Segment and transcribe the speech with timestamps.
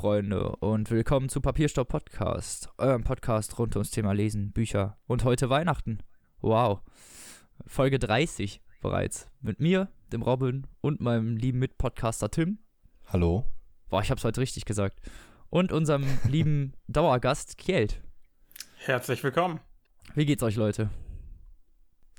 [0.00, 5.50] Freunde und willkommen zu Papierstopp Podcast, eurem Podcast rund ums Thema Lesen, Bücher und heute
[5.50, 5.98] Weihnachten.
[6.40, 6.80] Wow.
[7.66, 9.28] Folge 30 bereits.
[9.42, 12.60] Mit mir, dem Robin und meinem lieben Mitpodcaster Tim.
[13.08, 13.44] Hallo.
[13.90, 14.98] Boah, ich hab's heute richtig gesagt.
[15.50, 18.00] Und unserem lieben Dauergast Kjeld.
[18.78, 19.60] Herzlich willkommen.
[20.14, 20.88] Wie geht's euch, Leute?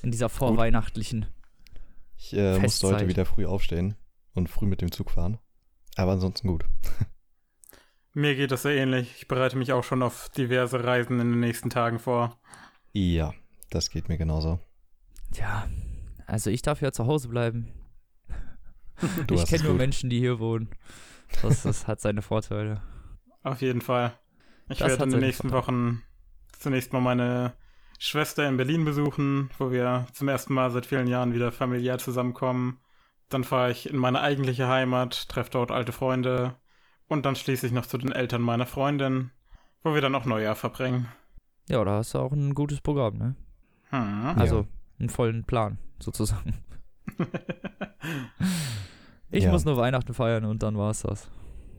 [0.03, 1.25] In dieser vorweihnachtlichen.
[2.15, 3.95] Ich äh, musste heute wieder früh aufstehen
[4.35, 5.39] und früh mit dem Zug fahren.
[5.95, 6.63] Aber ansonsten gut.
[8.13, 9.15] Mir geht es sehr ähnlich.
[9.17, 12.37] Ich bereite mich auch schon auf diverse Reisen in den nächsten Tagen vor.
[12.91, 13.33] Ja,
[13.69, 14.59] das geht mir genauso.
[15.31, 15.69] Tja,
[16.27, 17.71] also ich darf ja zu Hause bleiben.
[19.27, 19.73] Du ich kenne nur.
[19.73, 20.69] Menschen, die hier wohnen.
[21.41, 22.83] Das, das hat seine Vorteile.
[23.41, 24.13] Auf jeden Fall.
[24.69, 25.77] Ich Das werde in den nächsten Vorteile.
[25.77, 26.03] Wochen
[26.59, 27.53] zunächst mal meine
[27.97, 32.79] Schwester in Berlin besuchen, wo wir zum ersten Mal seit vielen Jahren wieder familiär zusammenkommen.
[33.29, 36.55] Dann fahre ich in meine eigentliche Heimat, treffe dort alte Freunde
[37.11, 39.31] und dann schließe ich noch zu den Eltern meiner Freundin,
[39.83, 41.07] wo wir dann auch Neujahr verbringen.
[41.69, 43.35] Ja, da hast du auch ein gutes Programm, ne?
[43.89, 44.33] Hm.
[44.37, 44.65] Also
[44.99, 46.53] einen vollen Plan, sozusagen.
[49.33, 49.51] Ich Ja.
[49.51, 51.29] muss nur Weihnachten feiern und dann war's das.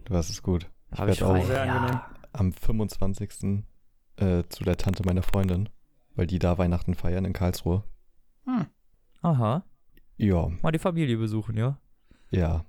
[0.07, 0.71] Du hast es gut.
[0.91, 2.01] Ich Hab ich werde auch angenehm.
[2.33, 3.63] am 25.
[4.17, 5.69] Äh, zu der Tante meiner Freundin,
[6.15, 7.85] weil die da Weihnachten feiern in Karlsruhe.
[8.47, 8.67] Hm.
[9.21, 9.65] Aha.
[10.17, 11.79] Ja, Mal die Familie besuchen, ja?
[12.31, 12.65] ja.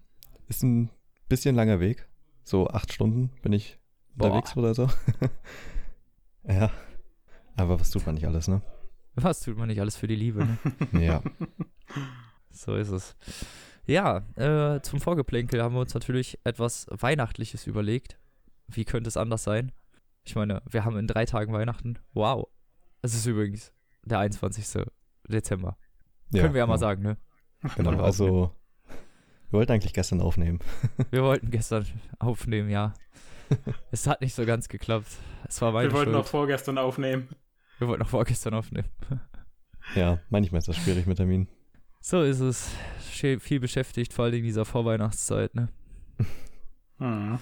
[0.48, 0.90] Ist ein
[1.30, 2.08] bisschen langer Weg.
[2.44, 3.80] So acht Stunden bin ich
[4.16, 4.26] Boah.
[4.26, 4.90] unterwegs oder so.
[6.48, 6.70] ja.
[7.56, 8.62] Aber was tut man nicht alles, ne?
[9.16, 10.58] Was tut man nicht alles für die Liebe, ne?
[11.00, 11.22] Ja.
[12.52, 13.16] so ist es.
[13.86, 18.18] Ja, äh, zum Vorgeplänkel haben wir uns natürlich etwas Weihnachtliches überlegt.
[18.68, 19.72] Wie könnte es anders sein?
[20.24, 22.00] Ich meine, wir haben in drei Tagen Weihnachten.
[22.14, 22.48] Wow.
[23.02, 24.86] Es ist übrigens der 21.
[25.28, 25.78] Dezember.
[26.32, 26.88] Können wir ja mal genau.
[26.88, 27.18] sagen, ne?
[27.76, 28.52] Genau, also
[29.54, 30.58] wir wollten eigentlich gestern aufnehmen.
[31.12, 31.86] Wir wollten gestern
[32.18, 32.96] aufnehmen, ja.
[33.92, 35.08] es hat nicht so ganz geklappt.
[35.48, 36.24] Es war meine Wir wollten Schuld.
[36.24, 37.30] auch vorgestern aufnehmen.
[37.78, 38.90] wir wollten auch vorgestern aufnehmen.
[39.94, 41.50] Ja, manchmal ist das schwierig mit Terminen.
[42.00, 42.72] So ist es.
[43.12, 45.70] Viel beschäftigt, vor allem in dieser Vorweihnachtszeit, ne?
[46.98, 47.38] Hm.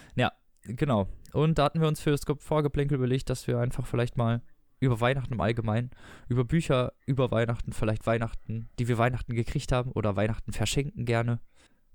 [0.64, 1.08] Genau.
[1.32, 4.42] Und da hatten wir uns für das Vorgeplänkel überlegt, dass wir einfach vielleicht mal
[4.82, 5.92] über Weihnachten im Allgemeinen,
[6.28, 11.40] über Bücher über Weihnachten, vielleicht Weihnachten, die wir Weihnachten gekriegt haben oder Weihnachten verschenken gerne.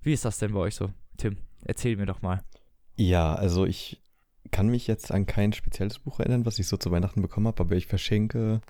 [0.01, 1.37] Wie ist das denn bei euch so, Tim?
[1.61, 2.43] Erzähl mir doch mal.
[2.95, 4.01] Ja, also ich
[4.51, 7.61] kann mich jetzt an kein spezielles Buch erinnern, was ich so zu Weihnachten bekommen habe,
[7.61, 8.61] aber ich verschenke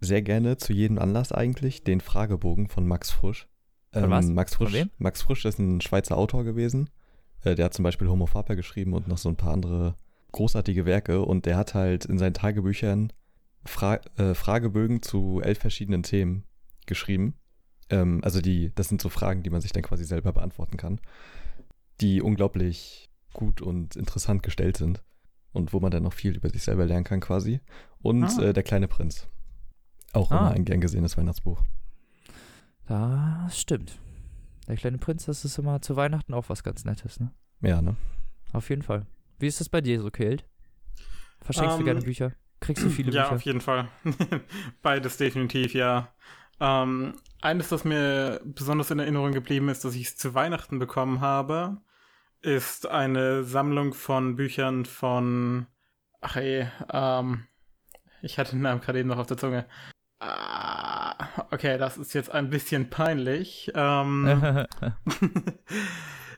[0.00, 3.46] sehr gerne zu jedem Anlass eigentlich den Fragebogen von Max Frisch.
[3.92, 4.26] Von was?
[4.26, 4.90] Max Von Frisch, wem?
[4.98, 6.90] Max Frisch ist ein Schweizer Autor gewesen.
[7.42, 9.94] Äh, Der hat zum Beispiel Homo Faber geschrieben und noch so ein paar andere
[10.32, 13.12] großartige Werke und der hat halt in seinen Tagebüchern
[13.64, 16.44] Fra äh, Fragebögen zu elf verschiedenen Themen
[16.86, 17.34] geschrieben.
[17.90, 21.00] Ähm, also die, das sind so Fragen, die man sich dann quasi selber beantworten kann,
[22.00, 25.02] die unglaublich gut und interessant gestellt sind
[25.52, 27.60] und wo man dann noch viel über sich selber lernen kann quasi.
[28.00, 28.42] Und Ah.
[28.42, 29.28] äh, Der kleine Prinz.
[30.12, 30.38] Auch Ah.
[30.38, 31.62] immer ein gern gesehenes Weihnachtsbuch.
[32.86, 33.98] Das stimmt.
[34.68, 37.32] Der kleine Prinz, das ist immer zu Weihnachten auch was ganz Nettes, ne?
[37.60, 37.96] Ja, ne?
[38.52, 39.06] Auf jeden Fall.
[39.38, 40.44] Wie ist das bei dir so, Kelt?
[41.40, 42.32] Verschenkst du Ähm, gerne Bücher?
[42.60, 43.34] Kriegst du viele ja, Bücher?
[43.36, 43.88] auf jeden Fall.
[44.82, 46.08] Beides definitiv, ja.
[46.60, 51.20] Ähm, eines, das mir besonders in Erinnerung geblieben ist, dass ich es zu Weihnachten bekommen
[51.20, 51.78] habe,
[52.40, 55.66] ist eine Sammlung von Büchern von.
[56.20, 57.46] Ach ey, ähm,
[58.22, 59.66] ich hatte den Namen gerade eben noch auf der Zunge.
[60.20, 63.70] Ah, okay, das ist jetzt ein bisschen peinlich.
[63.74, 64.66] Ähm,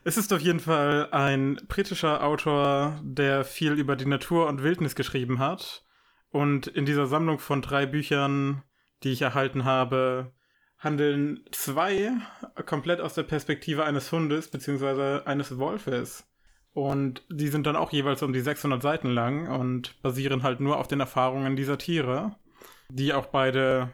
[0.03, 4.95] es ist auf jeden Fall ein britischer Autor, der viel über die Natur und Wildnis
[4.95, 5.85] geschrieben hat.
[6.29, 8.63] Und in dieser Sammlung von drei Büchern,
[9.03, 10.31] die ich erhalten habe,
[10.79, 12.11] handeln zwei
[12.65, 16.25] komplett aus der Perspektive eines Hundes beziehungsweise eines Wolfes.
[16.73, 20.77] Und die sind dann auch jeweils um die 600 Seiten lang und basieren halt nur
[20.77, 22.35] auf den Erfahrungen dieser Tiere,
[22.89, 23.93] die auch beide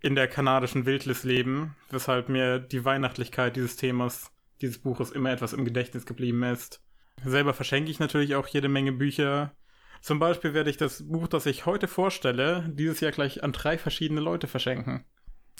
[0.00, 4.32] in der kanadischen Wildnis leben, weshalb mir die Weihnachtlichkeit dieses Themas,
[4.62, 6.80] dieses Buches immer etwas im Gedächtnis geblieben ist.
[7.24, 9.52] Selber verschenke ich natürlich auch jede Menge Bücher.
[10.02, 13.78] Zum Beispiel werde ich das Buch, das ich heute vorstelle, dieses Jahr gleich an drei
[13.78, 15.04] verschiedene Leute verschenken.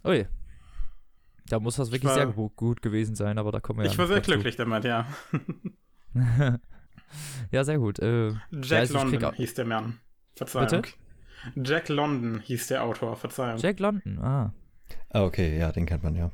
[0.05, 0.27] Ui.
[1.47, 3.93] Da muss das wirklich war- sehr gu- gut gewesen sein, aber da kommen wir ja
[3.93, 4.33] ich war noch sehr dazu.
[4.33, 5.07] glücklich damit, ja.
[7.51, 7.99] ja, sehr gut.
[7.99, 9.99] Äh, Jack also ich krieg London hieß der Mann.
[10.35, 10.87] Verzeihung.
[11.57, 13.59] Jack London hieß der Autor, Verzeihung.
[13.59, 14.53] Jack London, ah.
[15.11, 16.31] Ah, okay, ja, den kennt man ja.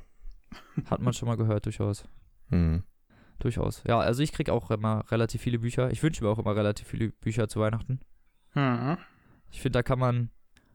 [0.87, 2.05] Hat man schon mal gehört, durchaus.
[2.51, 2.85] Hm.
[3.41, 3.83] Durchaus.
[3.87, 5.91] Ja, also ich krieg auch immer relativ viele Bücher.
[5.91, 8.01] Ich wünsche mir auch immer relativ viele Bücher zu Weihnachten.
[8.53, 8.97] Hm.
[9.51, 10.31] Ich finde, da kann man,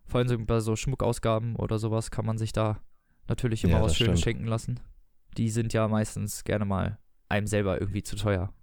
[0.06, 2.80] vor allem so bei so Schmuckausgaben oder sowas, kann man sich da
[3.28, 4.36] natürlich immer Ja, was das Schönes stimmt.
[4.38, 4.80] schenken lassen.
[5.38, 7.00] Die sind ja meistens gerne mal
[7.30, 8.54] einem selber irgendwie zu teuer.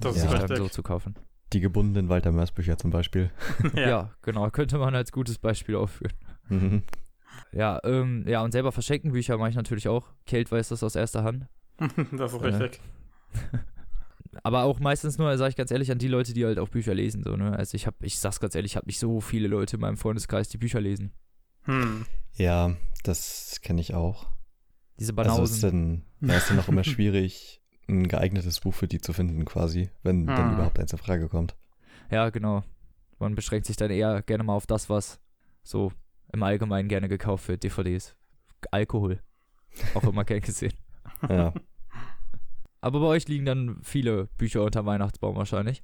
[0.00, 0.24] Das Ja.
[0.24, 1.14] ist sich dann so zu kaufen.
[1.52, 3.30] Die gebundenen Walter Mörs Bücher zum Beispiel.
[3.74, 4.10] Ja.
[4.22, 6.14] genau, könnte man als gutes Beispiel aufführen.
[6.48, 6.82] Mhm.
[7.52, 10.08] Ja, ähm, ja, und selber verschenken Bücher mache ich natürlich auch.
[10.26, 11.46] Kate weiß das aus erster Hand.
[12.12, 12.46] das ist Ja.
[12.48, 12.80] richtig.
[14.42, 16.92] Aber auch meistens nur, sage ich ganz ehrlich, an die Leute, die halt auch Bücher
[16.94, 17.22] lesen.
[17.22, 17.56] So, ne?
[17.56, 19.96] Also ich habe, ich sag's ganz ehrlich, ich habe nicht so viele Leute in meinem
[19.96, 21.12] Freundeskreis, die Bücher lesen.
[21.62, 22.04] Hm.
[22.34, 24.26] Ja, das kenne ich auch.
[24.98, 26.02] Diese Also es ist Banausen.
[26.20, 29.90] dann, ja, ist dann auch immer schwierig, ein geeignetes Buch für die zu finden, quasi,
[30.02, 30.54] wenn dann Ah.
[30.54, 31.54] überhaupt eins in Frage kommt.
[32.10, 32.64] ja, genau.
[33.20, 35.20] Man beschränkt sich dann eher gerne mal auf das, was
[35.62, 35.92] so
[36.32, 37.62] im Allgemeinen gerne gekauft wird.
[37.62, 38.16] DVDs.
[38.72, 39.20] Alkohol.
[39.94, 40.74] Auch immer gern gesehen.
[41.28, 41.54] Ja.
[42.84, 45.82] Aber bei euch liegen dann viele Bücher unter Weihnachtsbaum wahrscheinlich.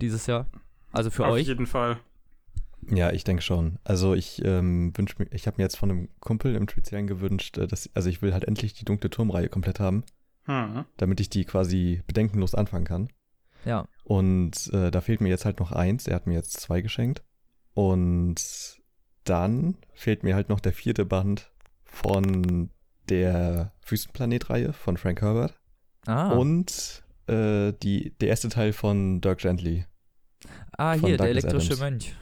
[0.00, 0.46] Dieses Jahr.
[0.92, 1.46] Also für Auf euch.
[1.46, 1.98] jeden Fall.
[2.90, 3.78] Ja, ich denke schon.
[3.84, 7.58] Also ich ähm, wünsche mir, ich habe mir jetzt von einem Kumpel im Speziellen gewünscht,
[7.58, 10.04] äh, dass, also ich will halt endlich die dunkle Turmreihe komplett haben,
[10.44, 10.86] Hm.
[10.96, 13.10] damit ich die quasi bedenkenlos anfangen kann.
[13.66, 13.86] Ja.
[14.04, 16.06] Und äh, da fehlt mir jetzt halt noch eins.
[16.06, 17.22] Er hat mir jetzt zwei geschenkt.
[17.74, 18.36] Und
[19.24, 21.52] dann fehlt mir halt noch der vierte Band
[21.84, 22.70] von
[23.10, 25.57] der Wüstenplanet-Reihe von Frank Herbert.
[26.08, 29.84] Ah, Und äh, die, der erste Teil von Dirk Gently.
[30.76, 31.80] ah von hier, der Douglas elektrische Adams.
[31.80, 32.16] Mönch.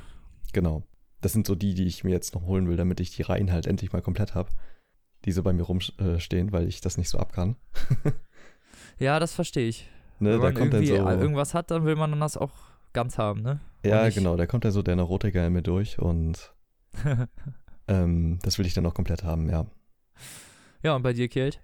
[0.53, 0.83] Genau.
[1.21, 3.53] Das sind so die, die ich mir jetzt noch holen will, damit ich die Reihen
[3.53, 4.51] halt endlich mal komplett habe.
[5.25, 7.57] Die so bei mir rumstehen, weil ich das nicht so ab kann.
[8.99, 9.87] Ja, das verstehe ich.
[10.21, 11.21] Ne, Wenn da man kommt dann irgendwie so.
[11.21, 12.53] irgendwas hat, dann will man dann das auch
[12.95, 13.61] ganz haben, ne?
[13.85, 16.55] Ja, genau, da kommt dann so der Neurotiker in mir durch und
[17.89, 19.67] ähm, das will ich dann auch komplett haben, ja.
[20.83, 21.59] ja, und bei dir, Kate?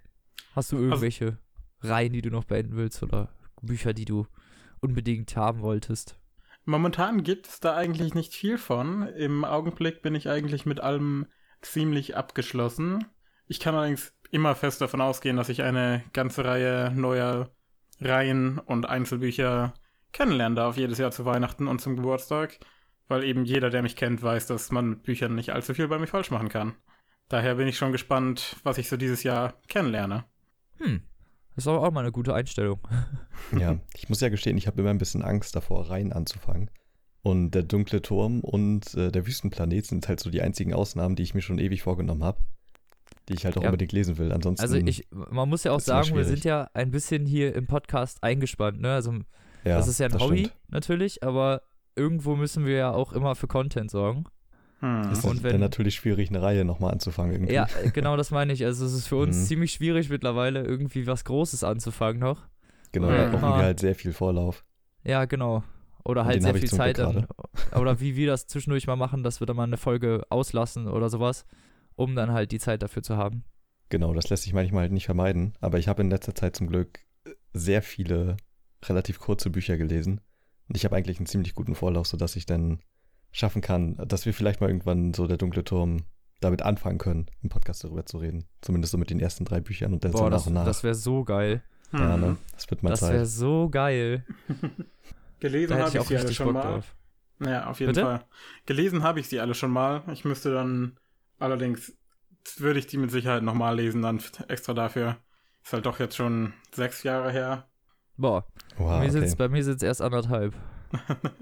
[0.55, 1.37] Hast Also du irgendwelche
[1.83, 3.29] Reihen, die du noch beenden willst oder
[3.61, 4.27] Bücher, die du
[4.79, 6.17] unbedingt haben wolltest?
[6.65, 9.07] Momentan gibt es da eigentlich nicht viel von.
[9.07, 11.25] Im Augenblick bin ich eigentlich mit allem
[11.61, 13.05] ziemlich abgeschlossen.
[13.47, 17.51] Ich kann allerdings immer fest davon ausgehen, dass ich eine ganze Reihe neuer
[17.99, 19.73] Reihen und Einzelbücher
[20.11, 22.59] kennenlernen darf, jedes Jahr zu Weihnachten und zum Geburtstag,
[23.07, 25.99] weil eben jeder, der mich kennt, weiß, dass man mit Büchern nicht allzu viel bei
[25.99, 26.75] mir falsch machen kann.
[27.29, 30.25] Daher bin ich schon gespannt, was ich so dieses Jahr kennenlerne.
[30.77, 31.01] Hm,
[31.55, 32.79] das ist aber auch mal eine gute Einstellung.
[33.59, 36.71] Ja, ich muss ja gestehen, ich habe immer ein bisschen Angst davor, Reihen anzufangen.
[37.23, 41.23] Und der dunkle Turm und äh, der Wüstenplanet sind halt so die einzigen Ausnahmen, die
[41.23, 42.39] ich mir schon ewig vorgenommen habe.
[43.29, 43.67] Die ich halt auch Ja.
[43.69, 44.31] unbedingt lesen will.
[44.31, 44.61] Ansonsten.
[44.63, 48.23] Also ich, man muss ja auch sagen, wir sind ja ein bisschen hier im Podcast
[48.23, 48.93] eingespannt, ne?
[48.93, 49.11] Also
[49.63, 50.53] ja, das ist ja ein Hobby stimmt.
[50.69, 51.61] natürlich, aber
[51.95, 54.25] irgendwo müssen wir ja auch immer für Content sorgen.
[54.83, 55.11] Hm.
[55.11, 57.53] Es ist Und wenn- dann natürlich schwierig, eine Reihe nochmal anzufangen irgendwie.
[57.53, 58.65] Ja, äh, genau das meine ich.
[58.65, 59.43] Also es ist für uns Mhm.
[59.45, 62.41] ziemlich schwierig mittlerweile irgendwie was Großes anzufangen noch.
[62.91, 64.65] Genau, da brauchen wir halt sehr viel Vorlauf.
[65.03, 65.63] Ja, genau.
[66.05, 67.27] Oder halt sehr viel Zeit dann.
[67.79, 71.09] Oder wie wir das zwischendurch mal machen, dass wir dann mal eine Folge auslassen oder
[71.09, 71.45] sowas,
[71.95, 73.45] um dann halt die Zeit dafür zu haben.
[73.89, 75.53] Genau, das lässt sich manchmal halt nicht vermeiden.
[75.61, 76.99] Aber ich habe in letzter Zeit zum Glück
[77.53, 78.35] sehr viele
[78.83, 80.19] relativ kurze Bücher gelesen.
[80.67, 82.79] Und ich habe eigentlich einen ziemlich guten Vorlauf, sodass ich dann
[83.33, 86.03] schaffen kann, dass wir vielleicht mal irgendwann so der dunkle Turm
[86.39, 88.45] damit anfangen können, im Podcast darüber zu reden.
[88.61, 90.65] Zumindest so mit den ersten drei Büchern und dann so Boah, nach das, und nach.
[90.65, 91.61] das wäre so geil.
[91.91, 91.99] Hm.
[91.99, 92.37] ja, ne?
[92.53, 94.25] Das wird mal Das wäre so geil.
[95.39, 96.61] Gelesen habe ich ich sie alle schon Bock mal.
[96.63, 96.95] drauf.
[97.45, 98.05] Ja, auf jeden Bitte?
[98.05, 98.25] Fall.
[98.65, 100.03] Gelesen habe ich sie alle schon mal.
[100.13, 100.97] Ich müsste dann
[101.39, 101.93] allerdings
[102.57, 105.17] würde ich die mit Sicherheit nochmal lesen, dann extra dafür.
[105.63, 107.67] Ist halt doch jetzt schon sechs Jahre her.
[108.17, 108.45] Boah,
[108.77, 109.09] Wow, bei mir okay.
[109.11, 110.53] sind's- bei mir sind es erst anderthalb.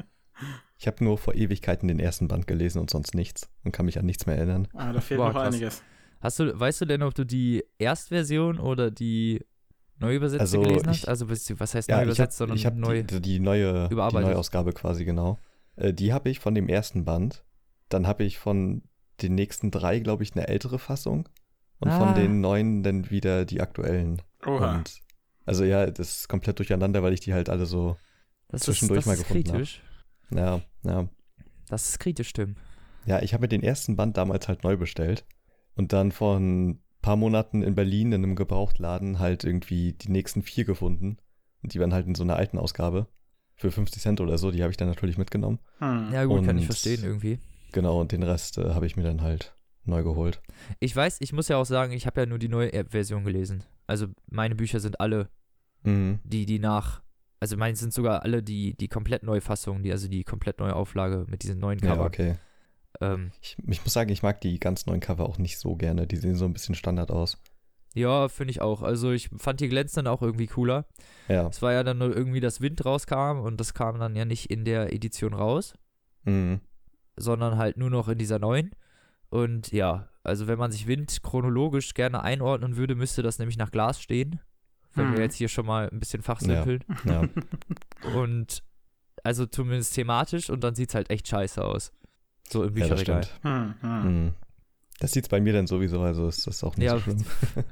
[0.81, 3.99] Ich habe nur vor Ewigkeiten den ersten Band gelesen und sonst nichts und kann mich
[3.99, 4.67] an nichts mehr erinnern.
[4.73, 5.53] Ah, da fehlt Boah, noch krass.
[5.53, 5.83] einiges.
[6.21, 9.45] Hast du, weißt du denn, ob du die Erstversion oder die
[9.99, 10.97] neu übersetzte Also, gelesen hast?
[10.97, 13.03] ich- Also was heißt Ja, neu übersetzt, habe sondern ich neu.
[13.03, 13.95] die, die, neue, die.
[13.95, 15.37] Neuausgabe quasi, genau.
[15.75, 17.43] Äh, die habe ich von dem ersten Band.
[17.89, 18.81] Dann habe ich von
[19.21, 21.29] den nächsten drei, glaube ich, eine ältere Fassung.
[21.79, 21.99] Und Ah.
[21.99, 24.19] von den neuen dann wieder die aktuellen.
[24.47, 24.77] Oha.
[24.77, 24.99] Und
[25.45, 27.97] also ja, das ist komplett durcheinander, weil ich die halt alle so,
[28.49, 29.90] das zwischendurch ist, das mal ist gefunden hab.
[30.35, 31.07] Ja, ja.
[31.69, 32.55] Das ist kritisch, Tim.
[33.05, 35.25] Ja, ich habe mir den ersten Band damals halt neu bestellt.
[35.75, 40.41] Und dann vor ein paar Monaten in Berlin in einem Gebrauchtladen halt irgendwie die nächsten
[40.43, 41.17] vier gefunden.
[41.63, 43.07] Und die waren halt in so einer alten Ausgabe.
[43.55, 45.59] Für 50 Cent oder so, die habe ich dann natürlich mitgenommen.
[45.79, 46.09] Hm.
[46.11, 47.39] Ja, gut, kann ich Und- verstehen irgendwie.
[47.71, 50.41] Genau, und den Rest äh, habe ich mir dann halt neu geholt.
[50.79, 53.63] Ich weiß, ich muss ja auch sagen, ich habe ja nur die neue Version gelesen.
[53.87, 55.29] Also meine Bücher sind alle
[55.83, 56.19] Mhm.
[56.23, 57.01] die, die nach,
[57.41, 60.75] also meine sind sogar alle die, die komplett neue Fassung, die, also die komplett neue
[60.75, 62.05] Auflage mit diesen neuen Ja, Cover.
[62.05, 62.35] okay.
[63.01, 66.07] ähm, Ich, ich muss sagen, ich mag die ganz neuen Cover auch nicht so gerne.
[66.07, 67.37] Die sehen so ein bisschen Standard aus.
[67.93, 68.81] ja, finde ich auch.
[68.83, 70.85] Also ich fand die glänzenden auch irgendwie cooler.
[71.27, 71.47] Ja.
[71.47, 74.49] Es war ja dann nur irgendwie, dass Wind rauskam und das kam dann ja nicht
[74.49, 75.73] in der Edition raus,
[76.23, 76.61] Mhm.
[77.17, 78.71] sondern halt nur noch in dieser neuen.
[79.29, 83.71] Und ja, also wenn man sich Wind chronologisch gerne einordnen würde, müsste das nämlich nach
[83.71, 84.39] Glas stehen.
[84.95, 85.13] Wenn Hm.
[85.15, 86.83] wir jetzt hier schon mal ein bisschen fachsimpeln.
[87.05, 87.23] Ja.
[88.15, 88.63] Und
[89.23, 91.91] also zumindest thematisch und dann sieht es halt echt scheiße aus.
[92.49, 93.23] So im ja, das Bücherregal.
[93.23, 93.43] stimmt.
[93.43, 94.03] Hm, hm.
[94.03, 94.33] Hm.
[94.99, 96.93] Das sieht's bei mir dann sowieso, also ist das auch nicht Ja.
[96.95, 97.23] so schlimm.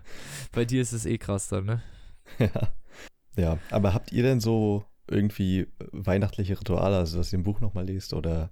[0.52, 1.82] Bei dir ist es eh krass dann, ne?
[2.40, 2.74] ja.
[3.36, 7.86] ja, aber habt ihr denn so irgendwie weihnachtliche Rituale, also dass ihr ein Buch nochmal
[7.86, 8.52] lest oder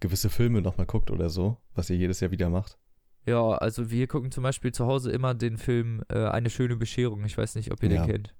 [0.00, 2.78] gewisse Filme nochmal guckt oder so, was ihr jedes Jahr wieder macht?
[3.26, 7.24] Ja, also wir gucken zum Beispiel zu Hause immer den Film äh, Eine schöne Bescherung.
[7.24, 8.02] Ich weiß nicht, ob ihr Ja.
[8.04, 8.34] den kennt.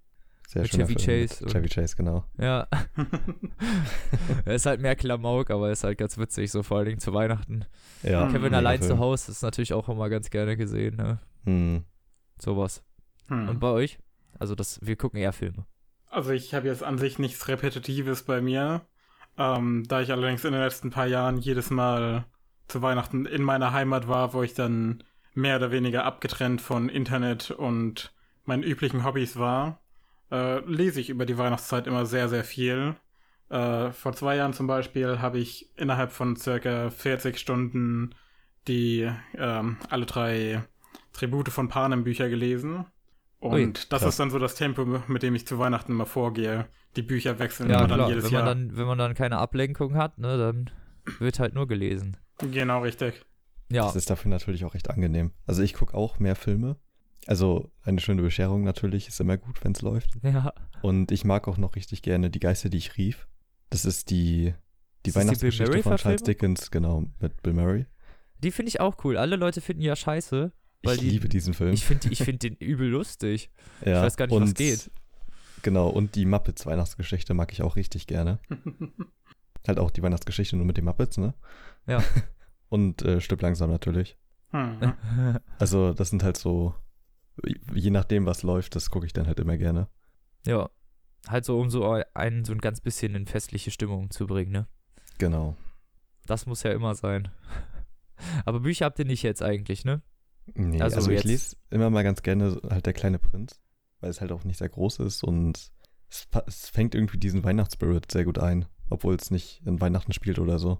[0.48, 2.24] Sehr Mit Chevy Film Chase Mit Chevy Chase, genau.
[2.38, 2.68] Ja,
[4.44, 7.12] er ist halt mehr Klamauk, aber ist halt ganz witzig, so vor allen Dingen zu
[7.12, 7.64] Weihnachten.
[8.02, 8.32] Ja, Hm.
[8.32, 9.00] Kevin allein zu Film.
[9.00, 11.18] Hause ist natürlich auch immer ganz gerne gesehen, ne?
[11.44, 11.84] Hm.
[12.40, 12.84] Sowas.
[13.28, 13.48] Hm.
[13.48, 13.98] Und bei euch?
[14.38, 15.66] Also das, wir gucken eher Filme.
[16.10, 18.82] Also ich habe jetzt an sich nichts Repetitives bei mir.
[19.38, 22.24] Ähm, da ich allerdings in den letzten paar Jahren jedes Mal
[22.68, 25.02] zu Weihnachten in meiner Heimat war, wo ich dann
[25.34, 28.12] mehr oder weniger abgetrennt von Internet und
[28.44, 29.80] meinen üblichen Hobbys war,
[30.30, 32.96] äh, lese ich über die Weihnachtszeit immer sehr, sehr viel.
[33.48, 38.14] Äh, vor zwei Jahren zum Beispiel habe ich innerhalb von circa 40 Stunden
[38.66, 40.64] die ähm, alle drei
[41.12, 42.84] Tribute von Panem Bücher gelesen.
[43.38, 46.66] Und Ui, das ist dann so das Tempo, mit dem ich zu Weihnachten immer vorgehe.
[46.96, 48.08] Die Bücher wechseln Ja, immer dann klar.
[48.08, 48.44] jedes Wenn Jahr.
[48.44, 50.70] man, dann, wenn man dann keine Ablenkung hat, ne, dann
[51.20, 52.16] wird halt nur gelesen.
[52.38, 53.24] Genau, richtig.
[53.70, 55.32] Ja, Das ist dafür natürlich auch recht angenehm.
[55.46, 56.76] Also ich gucke auch mehr Filme.
[57.26, 60.10] Also eine schöne Bescherung natürlich ist immer gut, wenn es läuft.
[60.22, 60.52] ja.
[60.82, 63.26] Und ich mag auch noch richtig gerne Die Geister, die ich rief.
[63.70, 64.54] Das ist die, die Ist das
[65.04, 66.22] die Weihnachtsgeschichte von Charles?
[66.22, 67.86] Dickens, genau, mit Bill Murray.
[68.38, 69.16] Die finde ich auch cool.
[69.16, 70.52] Alle Leute finden ja scheiße.
[70.84, 71.72] Weil ich die, liebe diesen Film.
[71.72, 73.50] Ich finde ich find den übel lustig.
[73.84, 74.90] ja, weiß gar nicht, was und- geht.
[75.62, 78.38] Genau, und die Muppets Weihnachtsgeschichte mag ich auch richtig gerne.
[79.68, 81.34] Halt auch die Weihnachtsgeschichte nur mit den Muppets, ne?
[81.86, 82.02] Ja.
[82.68, 84.16] und äh, Stück langsam natürlich.
[84.50, 84.94] Hm.
[85.58, 86.74] Also das sind halt so,
[87.74, 89.88] je nachdem, was läuft, das gucke ich dann halt immer gerne.
[90.46, 90.68] ja.
[91.28, 94.68] Halt so, um so einen so ein ganz bisschen in festliche Stimmung zu bringen, ne?
[95.18, 95.56] Genau.
[96.24, 97.30] Das muss ja immer sein.
[98.44, 100.02] Aber Bücher habt ihr nicht jetzt eigentlich, ne?
[100.54, 103.60] Nee, Also also, ich jetzt- lese immer mal ganz gerne halt der kleine Prinz,
[103.98, 105.72] weil es halt auch nicht sehr groß ist und
[106.08, 110.38] es, es fängt irgendwie diesen Weihnachtsspirit sehr gut ein, obwohl es nicht in Weihnachten spielt
[110.38, 110.78] oder so.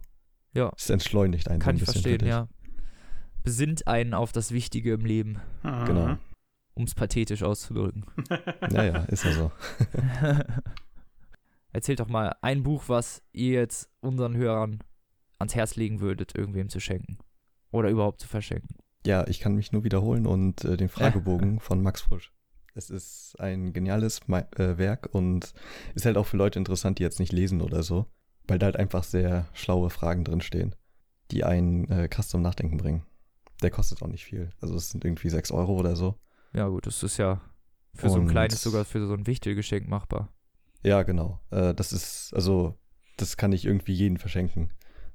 [0.54, 0.72] Ja.
[0.76, 2.02] Es entschleunigt einen Kann so ich ein bisschen.
[2.10, 2.48] verstehen, ja.
[3.42, 5.84] Besinnt einen auf das Wichtige im Leben, Hm.
[5.84, 6.16] Genau.
[6.75, 8.04] um es pathetisch auszudrücken.
[8.70, 9.52] Naja, ist ja so.
[11.72, 14.78] Erzählt doch mal ein Buch, was ihr jetzt unseren Hörern
[15.38, 17.18] ans Herz legen würdet, irgendwem zu schenken.
[17.70, 18.76] Oder überhaupt zu verschenken.
[19.06, 22.32] Ja, ich kann mich nur wiederholen und äh, den Fragebogen von Max Frisch.
[22.76, 25.54] Es ist ein geniales äh, Werk und
[25.95, 28.04] ist halt auch für Leute interessant, die jetzt nicht lesen oder so,
[28.47, 30.75] weil da halt einfach sehr schlaue Fragen drin stehen,
[31.30, 33.02] die einen äh, krass zum Nachdenken bringen.
[33.62, 34.50] Der kostet auch nicht viel.
[34.61, 36.16] Also es sind irgendwie 6 Euro oder so.
[36.52, 37.40] Ja, gut, das ist ja
[37.95, 40.28] für so ein Und- kleines, sogar für so ein Wichtelgeschenk machbar.
[40.83, 41.40] Ja, genau.
[41.50, 42.75] Äh, das ist, also,
[43.16, 44.71] das kann ich irgendwie jeden verschenken.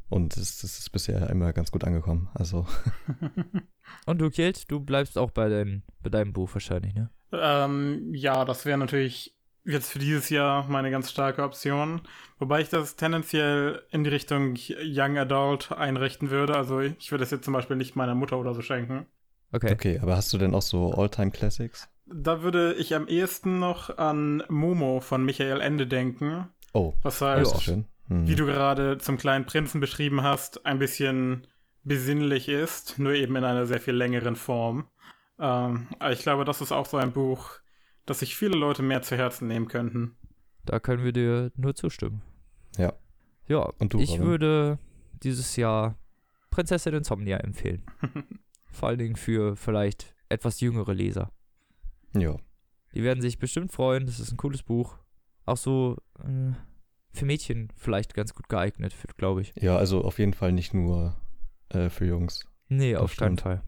[0.10, 2.28] Und das, das ist bisher immer ganz gut angekommen.
[2.34, 2.66] Also,
[4.08, 7.12] Und du, Kilt, du bleibst auch bei, dein, bei deinem Buch wahrscheinlich, ne?
[7.32, 12.02] Ähm, ja, das wäre natürlich jetzt für dieses Jahr meine ganz starke Option.
[12.40, 16.56] Wobei ich das tendenziell in die Richtung Young Adult einrichten würde.
[16.56, 19.06] Also ich würde es jetzt zum Beispiel nicht meiner Mutter oder so schenken.
[19.54, 19.74] Okay.
[19.74, 21.90] okay, aber hast du denn auch so All-Time-Classics?
[22.06, 26.48] Da würde ich am ehesten noch an Momo von Michael Ende denken.
[26.74, 27.86] Oh, Was halt, das ist schön.
[28.08, 28.28] Hm.
[28.28, 31.48] wie du gerade zum kleinen Prinzen beschrieben hast, ein bisschen
[31.84, 34.88] besinnlich ist, nur eben in einer sehr viel längeren Form.
[35.42, 37.50] Ähm, ich glaube, das ist auch so ein Buch,
[38.06, 40.16] das sich viele Leute mehr zu Herzen nehmen könnten.
[40.66, 42.22] Da können wir dir nur zustimmen.
[42.78, 42.94] Ja.
[43.48, 44.26] Ja, Und du, ich Robin?
[44.26, 44.80] würde
[45.24, 45.98] dieses Jahr
[46.52, 47.84] Prinzessin Insomnia empfehlen.
[48.72, 51.32] Vor allen Dingen für vielleicht etwas jüngere Leser.
[52.16, 52.38] Ja.
[52.94, 54.06] Die werden sich bestimmt freuen.
[54.06, 54.98] Das ist ein cooles Buch.
[55.46, 56.54] Auch so äh,
[57.12, 59.54] für Mädchen vielleicht ganz gut geeignet, glaube ich.
[59.60, 61.16] Ja, also auf jeden Fall nicht nur
[61.70, 62.46] äh, für Jungs.
[62.70, 63.38] Nee, Das auf keinen.
[63.38, 63.64] Fall.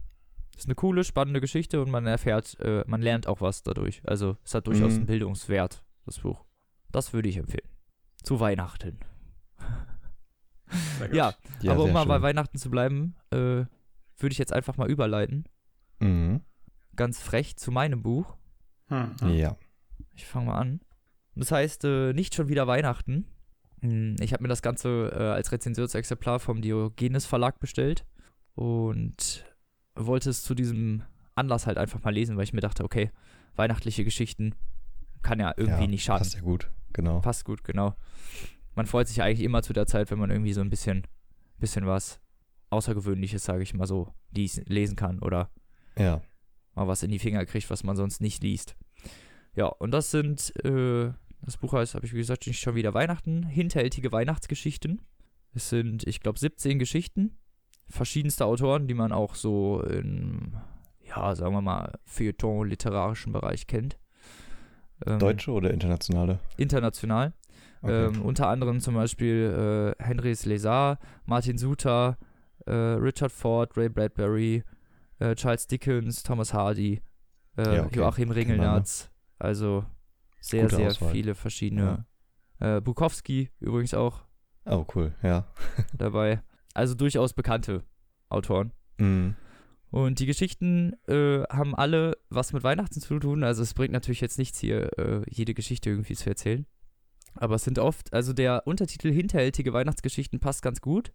[0.56, 4.02] Ist eine coole, spannende Geschichte und man erfährt, äh, man lernt auch was dadurch.
[4.06, 4.98] Also es hat durchaus Mhm.
[5.00, 6.44] einen Bildungswert, das Buch.
[6.92, 7.68] Das würde ich empfehlen.
[8.24, 9.00] Zu Weihnachten.
[11.12, 12.22] Ja, Ja, aber um mal bei.
[12.22, 13.38] Weihnachten zu bleiben, äh,
[14.18, 15.46] würde ich jetzt einfach mal überleiten.
[16.00, 16.42] Mhm.
[16.96, 18.38] Ganz frech zu meinem Buch.
[18.88, 19.12] Hm.
[19.28, 19.56] Ja.
[20.16, 20.82] Ich fange mal an.
[21.36, 23.26] Das heißt, äh, nicht schon wieder Weihnachten.
[23.82, 28.06] Hm, Ich habe mir das Ganze äh, als Rezensionsexemplar vom Diogenes Verlag bestellt
[28.56, 29.46] und
[29.96, 31.04] wollte es zu diesem
[31.36, 33.12] Anlass halt einfach mal lesen, weil ich mir dachte, okay,
[33.56, 34.56] weihnachtliche Geschichten
[35.22, 36.20] kann ja irgendwie ja, nicht schaden.
[36.20, 37.22] Passt ja gut, genau.
[37.22, 37.96] Passt gut, genau.
[38.76, 41.04] Man freut sich eigentlich immer zu der Zeit, wenn man irgendwie so ein bisschen,
[41.60, 42.20] bisschen was
[42.70, 45.52] Außergewöhnliches, sage ich mal so, lesen kann oder
[45.98, 46.22] Ja.
[46.74, 48.76] mal was in die Finger kriegt, was man sonst nicht liest.
[49.56, 53.44] Ja, und das sind, äh, das Buch heißt, habe ich wie gesagt, schon wieder Weihnachten,
[53.44, 55.02] hinterhältige Weihnachtsgeschichten.
[55.54, 57.38] Es sind, ich glaube, 17 Geschichten,
[57.94, 60.56] verschiedenste Autoren, die man auch so in,
[61.08, 63.98] ja, sagen wir mal, Feuilleton-literarischen Bereich kennt.
[65.06, 66.40] Ähm, Deutsche oder internationale?
[66.58, 67.34] International.
[67.82, 68.06] Okay.
[68.06, 72.18] Ähm, unter anderem zum Beispiel äh, Henry Slesar, Martin Suter,
[72.66, 74.64] äh, Richard Ford, Ray Bradbury,
[75.20, 77.02] äh, Charles Dickens, Thomas Hardy,
[77.58, 77.98] äh, Ja, okay.
[78.00, 78.36] Joachim ne?
[78.36, 79.12] Ringelnatz.
[79.38, 79.86] Also
[80.40, 81.12] sehr, Gute sehr Auswahl.
[81.12, 82.06] viele verschiedene.
[82.60, 84.22] Äh, Bukowski übrigens auch
[84.66, 85.46] Oh, cool, ja.
[85.98, 86.42] dabei.
[86.74, 87.84] Also durchaus bekannte
[88.30, 88.72] Autoren.
[88.98, 89.36] Mhm.
[89.92, 93.44] Und die Geschichten äh, haben alle was mit Weihnachten zu tun.
[93.44, 96.66] Also es bringt natürlich jetzt nichts hier, äh, jede Geschichte irgendwie zu erzählen.
[97.36, 101.14] Aber es sind oft, also der Untertitel hinterhältige Weihnachtsgeschichten passt ganz gut,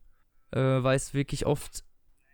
[0.52, 1.84] äh, weil es wirklich oft,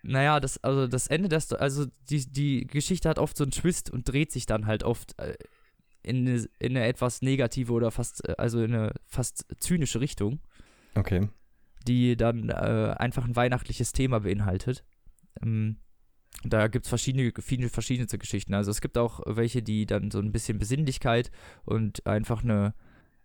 [0.02, 3.90] naja, das, also das Ende des, also die, die Geschichte hat oft so einen Twist
[3.90, 5.34] und dreht sich dann halt oft äh,
[6.02, 10.40] in, eine, in eine etwas negative oder fast, äh, also in eine fast zynische Richtung
[10.94, 11.28] Okay.
[11.86, 14.84] Die dann äh, einfach ein weihnachtliches Thema beinhaltet.
[15.42, 15.76] Ähm,
[16.42, 18.54] da gibt es verschiedene, viele verschiedenste Geschichten.
[18.54, 21.30] Also es gibt auch welche, die dann so ein bisschen Besinnlichkeit
[21.64, 22.74] und einfach eine,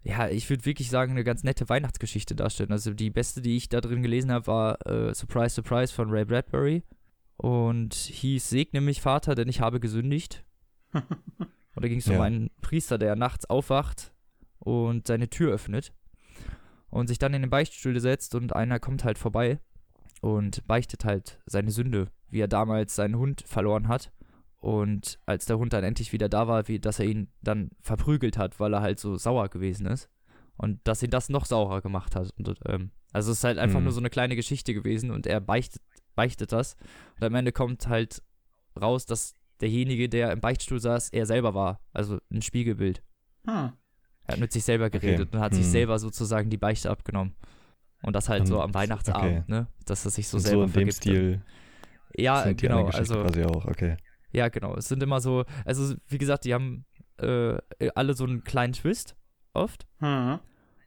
[0.03, 2.71] ja, ich würde wirklich sagen, eine ganz nette Weihnachtsgeschichte darstellen.
[2.71, 6.25] Also die beste, die ich da drin gelesen habe, war äh, Surprise, Surprise von Ray
[6.25, 6.83] Bradbury
[7.37, 10.43] und hieß Segne mich, Vater, denn ich habe gesündigt.
[11.75, 12.23] Und da ging es um Ja.
[12.23, 14.11] einen Priester, der nachts aufwacht
[14.57, 15.93] und seine Tür öffnet
[16.89, 19.59] und sich dann in den Beichtstuhl setzt und einer kommt halt vorbei
[20.21, 24.11] und beichtet halt seine Sünde, wie er damals seinen Hund verloren hat.
[24.57, 28.37] Und als der Hund dann endlich wieder da war, wie dass er ihn dann verprügelt
[28.37, 30.09] hat, weil er halt so sauer gewesen ist.
[30.57, 32.31] Und dass ihn das noch saurer gemacht hat.
[32.37, 33.85] Und, ähm, also es ist halt einfach Mhm.
[33.85, 35.81] nur so eine kleine Geschichte gewesen und er beichtet,
[36.15, 36.75] beichtet das.
[37.15, 38.21] Und am Ende kommt halt
[38.79, 41.79] raus, dass derjenige, der im Beichtstuhl saß, er selber war.
[41.93, 43.01] Also ein Spiegelbild.
[43.47, 43.71] Hm.
[44.29, 45.69] Er hat mit sich selber geredet und hat sich Mhm.
[45.71, 47.33] selber sozusagen die Beichte abgenommen.
[48.01, 49.43] Und das halt Und- so am Weihnachtsabend, okay.
[49.47, 49.67] ne?
[49.85, 50.93] Dass er sich so Und selber so in dem vergibt.
[50.95, 51.41] Stil
[52.15, 52.85] Ja, sind die genau.
[52.87, 53.97] Also, quasi auch, okay.
[54.31, 54.75] ja, genau.
[54.75, 56.85] Es sind immer so, also wie gesagt, die haben
[57.17, 57.57] äh,
[57.95, 59.15] alle so einen kleinen Twist
[59.53, 59.85] oft.
[59.99, 60.39] Hm.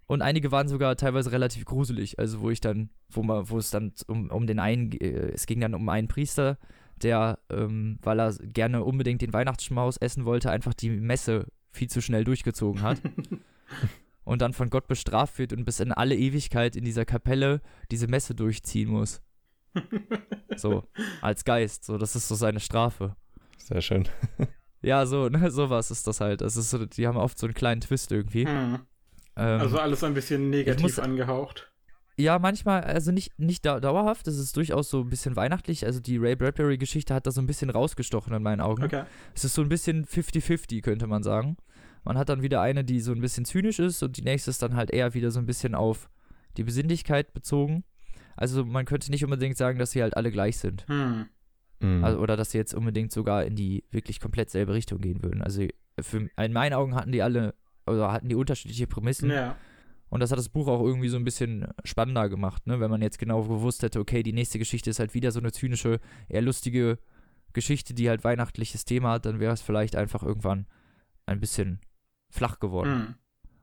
[0.06, 2.18] Und einige waren sogar teilweise relativ gruselig.
[2.18, 5.44] Also wo ich dann, wo man, wo es dann um, um den einen, äh, es
[5.46, 6.56] ging dann um einen Priester,
[7.02, 12.00] der, ähm, weil er gerne unbedingt den Weihnachtsschmaus essen wollte, einfach die Messe viel zu
[12.00, 13.00] schnell durchgezogen hat.
[14.24, 18.06] und dann von Gott bestraft wird und bis in alle Ewigkeit in dieser Kapelle diese
[18.06, 19.20] Messe durchziehen muss.
[20.56, 20.84] So,
[21.22, 21.84] als Geist.
[21.84, 23.16] So, das ist so seine Strafe.
[23.56, 24.08] Sehr schön.
[24.82, 26.40] Ja, so, ne, sowas ist das halt.
[26.42, 28.46] Das ist so, die haben oft so einen kleinen Twist irgendwie.
[28.46, 28.80] Hm.
[29.36, 31.71] Ähm, Also alles ein bisschen negativ muss- angehaucht.
[32.16, 35.86] Ja, manchmal, also nicht, nicht dau dauerhaft, es ist durchaus so ein bisschen weihnachtlich.
[35.86, 38.84] Also die Ray Bradbury-Geschichte hat da so ein bisschen rausgestochen in meinen Augen.
[38.84, 39.04] Okay.
[39.34, 41.56] Es ist so ein bisschen 50-50, könnte man sagen.
[42.04, 44.62] Man hat dann wieder eine, die so ein bisschen zynisch ist und die nächste ist
[44.62, 46.10] dann halt eher wieder so ein bisschen auf
[46.56, 47.84] die Besinnlichkeit bezogen.
[48.36, 50.86] Also man könnte nicht unbedingt sagen, dass sie halt alle gleich sind.
[50.88, 51.26] Hm.
[51.80, 52.04] Mhm.
[52.04, 55.42] Also, oder dass sie jetzt unbedingt sogar in die wirklich komplett selbe Richtung gehen würden.
[55.42, 55.66] Also
[56.00, 57.54] für, in meinen Augen hatten die alle,
[57.86, 59.30] oder hatten die unterschiedliche Prämissen.
[59.30, 59.56] Ja.
[60.12, 62.80] Und das hat das Buch auch irgendwie so ein bisschen spannender gemacht, ne?
[62.80, 65.52] Wenn man jetzt genau gewusst hätte, okay, die nächste Geschichte ist halt wieder so eine
[65.52, 66.98] zynische, eher lustige
[67.54, 70.66] Geschichte, die halt weihnachtliches Thema hat, dann wäre es vielleicht einfach irgendwann
[71.24, 71.80] ein bisschen
[72.28, 72.90] flach geworden.
[72.90, 73.14] Hm.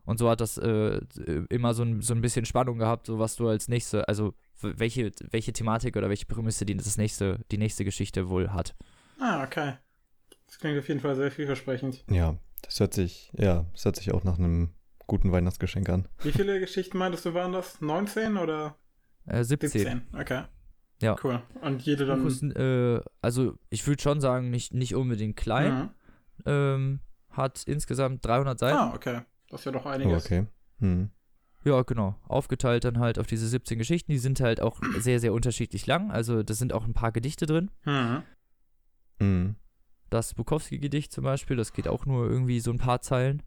[0.06, 1.02] Und so hat das äh,
[1.50, 5.12] immer so ein, so ein bisschen Spannung gehabt, so was du als nächste, also welche,
[5.30, 8.76] welche Thematik oder welche Prämisse die, das nächste, die nächste Geschichte wohl hat.
[9.20, 9.74] Ah, okay.
[10.48, 12.04] Das klingt auf jeden Fall sehr vielversprechend.
[12.10, 14.74] ja, das hört sich, ja, das hört sich auch nach einem
[15.10, 16.08] guten Weihnachtsgeschenk an.
[16.24, 17.82] Wie viele Geschichten meintest du waren das?
[17.82, 18.78] 19 oder
[19.26, 19.70] Äh, 17.
[19.70, 20.02] 17?
[20.18, 20.44] Okay.
[21.02, 21.16] Ja.
[21.24, 21.42] Cool.
[21.62, 22.26] Und jede dann.
[22.26, 25.74] Ist, äh, also ich würde schon sagen, nicht, nicht unbedingt klein.
[25.74, 25.90] Mhm.
[26.46, 28.78] Ähm, hat insgesamt 300 Seiten.
[28.78, 29.22] Ah, okay.
[29.50, 30.26] Das ist ja doch Oh, einiges.
[30.26, 30.46] okay.
[30.80, 31.10] Mhm.
[31.66, 32.16] Ja, genau.
[32.28, 34.12] Aufgeteilt dann halt auf diese 17 Geschichten.
[34.12, 36.12] Die sind halt auch sehr, sehr unterschiedlich lang.
[36.12, 37.72] Also da sind auch ein paar Gedichte drin.
[37.86, 38.24] Mhm.
[39.20, 39.56] Mhm.
[40.10, 43.44] Das Bukowski-Gedicht zum Beispiel, das geht auch nur irgendwie so ein paar Zeilen.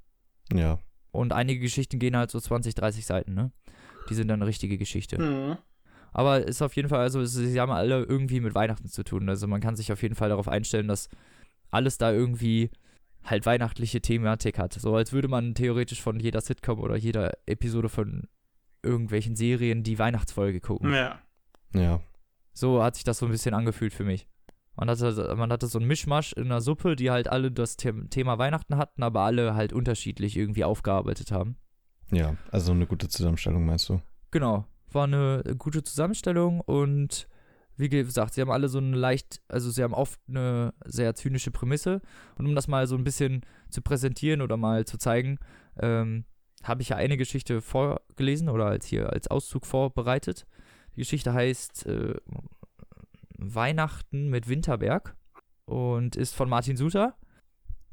[0.53, 0.79] Ja,
[1.12, 3.53] Und einige Geschichten gehen halt so 20, 30 Seiten, ne?
[4.09, 5.20] Die sind dann eine richtige Geschichte.
[5.20, 5.59] Mhm.
[6.12, 9.29] Aber ist auf jeden Fall, also sie haben alle irgendwie mit Weihnachten zu tun.
[9.29, 11.09] Also man kann sich auf jeden Fall darauf einstellen, dass
[11.70, 12.70] alles da irgendwie
[13.25, 14.75] halt weihnachtliche Thematik hat.
[14.75, 18.29] So als würde man theoretisch von jeder Sitcom oder jeder Episode von
[18.83, 20.92] irgendwelchen Serien die Weihnachtsfolge gucken.
[20.92, 21.20] Ja.
[21.75, 22.01] ja.
[22.53, 24.27] So hat sich das so ein bisschen angefühlt für mich.
[24.74, 27.92] Man hatte, man hatte so ein Mischmasch in einer Suppe, die halt alle das The
[28.08, 31.56] Thema Weihnachten hatten, aber alle halt unterschiedlich irgendwie aufgearbeitet haben.
[32.11, 34.00] Ja, also eine gute Zusammenstellung meinst du?
[34.30, 37.28] Genau, war eine gute Zusammenstellung und
[37.76, 41.50] wie gesagt, sie haben alle so eine leicht, also sie haben oft eine sehr zynische
[41.50, 42.00] Prämisse.
[42.37, 45.38] Und um das mal so ein bisschen zu präsentieren oder mal zu zeigen,
[45.80, 46.24] ähm,
[46.62, 50.46] habe ich ja eine Geschichte vorgelesen oder als hier als Auszug vorbereitet.
[50.94, 52.14] Die Geschichte heißt äh,
[53.55, 55.16] Weihnachten mit Winterberg
[55.64, 57.16] und ist von Martin Suter.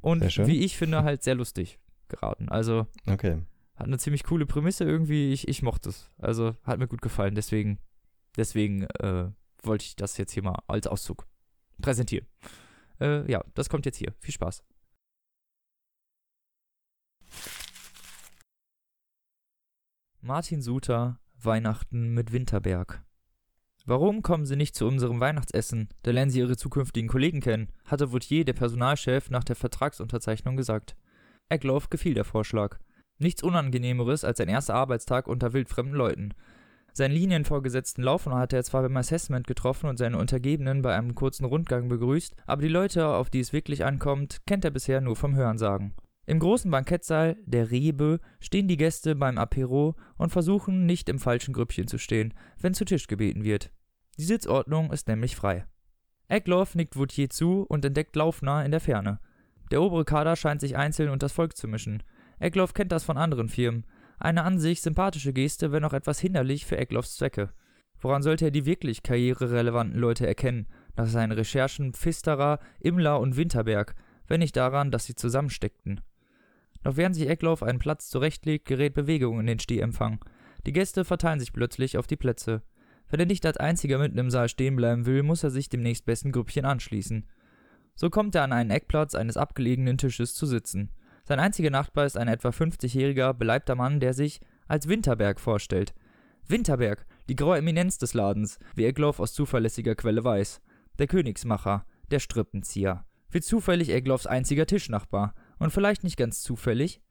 [0.01, 2.49] Und wie ich finde, halt sehr lustig geraten.
[2.49, 3.41] Also Okay.
[3.75, 5.31] hat eine ziemlich coole Prämisse irgendwie.
[5.33, 6.09] Ich, ich mochte es.
[6.17, 7.35] Also hat mir gut gefallen.
[7.35, 7.79] Deswegen,
[8.37, 9.29] deswegen äh,
[9.63, 11.27] wollte ich das jetzt hier mal als Auszug
[11.81, 12.27] präsentieren.
[13.01, 14.13] Äh, ja, das kommt jetzt hier.
[14.19, 14.63] Viel Spaß.
[20.21, 23.03] Martin Suter, Weihnachten mit Winterberg.
[23.89, 25.89] Warum kommen Sie nicht zu unserem Weihnachtsessen?
[26.03, 30.95] Da lernen Sie Ihre zukünftigen Kollegen kennen, hatte Vautier, der Personalchef, nach der Vertragsunterzeichnung gesagt.
[31.49, 32.77] Eckloff gefiel der Vorschlag.
[33.17, 36.35] Nichts Unangenehmeres als ein erster Arbeitstag unter wildfremden Leuten.
[36.93, 41.45] Seinen Linienvorgesetzten Laufner hatte er zwar beim Assessment getroffen und seine Untergebenen bei einem kurzen
[41.45, 45.35] Rundgang begrüßt, aber die Leute, auf die es wirklich ankommt, kennt er bisher nur vom
[45.35, 45.95] Hörensagen.
[46.27, 51.55] Im großen Bankettsaal, der Rebe, stehen die Gäste beim Apero und versuchen nicht im falschen
[51.55, 53.71] Grüppchen zu stehen, wenn zu Tisch gebeten wird.
[54.19, 55.65] Die Sitzordnung ist nämlich frei.
[56.27, 59.21] Eckloff nickt Vautier zu und entdeckt Laufner in der Ferne.
[59.71, 62.03] Der obere Kader scheint sich einzeln unter das Volk zu mischen.
[62.37, 63.85] Eckloff kennt das von anderen Firmen.
[64.17, 67.53] Eine an sich sympathische Geste, wenn auch etwas hinderlich für Eckloffs Zwecke.
[68.01, 73.95] Woran sollte er die wirklich karriererelevanten Leute erkennen, nach seinen Recherchen Pfisterer, Immler und Winterberg,
[74.27, 76.01] wenn nicht daran, dass sie zusammensteckten?
[76.83, 80.25] Noch während sich Eckloff einen Platz zurechtlegt, gerät Bewegung in den Stehempfang.
[80.65, 82.63] Die Gäste verteilen sich plötzlich auf die Plätze.
[83.09, 85.81] Wenn er nicht als einziger mitten im Saal stehen bleiben will, muss er sich dem
[85.81, 87.25] nächstbesten Grüppchen anschließen.
[87.95, 90.91] So kommt er an einen Eckplatz eines abgelegenen Tisches zu sitzen.
[91.25, 95.93] Sein einziger Nachbar ist ein etwa 50-jähriger, beleibter Mann, der sich als Winterberg vorstellt.
[96.47, 100.61] Winterberg, die graue Eminenz des Ladens, wie Eckloff aus zuverlässiger Quelle weiß.
[100.97, 103.05] Der Königsmacher, der Strippenzieher.
[103.29, 105.35] Wie zufällig Eckloffs einziger Tischnachbar.
[105.59, 107.01] Und vielleicht nicht ganz zufällig.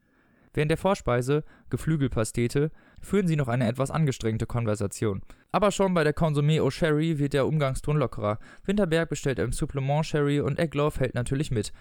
[0.54, 5.22] Während der Vorspeise, Geflügelpastete, führen sie noch eine etwas angestrengte Konversation.
[5.52, 8.38] Aber schon bei der Consommé au Sherry wird der Umgangston lockerer.
[8.64, 11.72] Winterberg bestellt ein Supplement Sherry und Eckloff hält natürlich mit.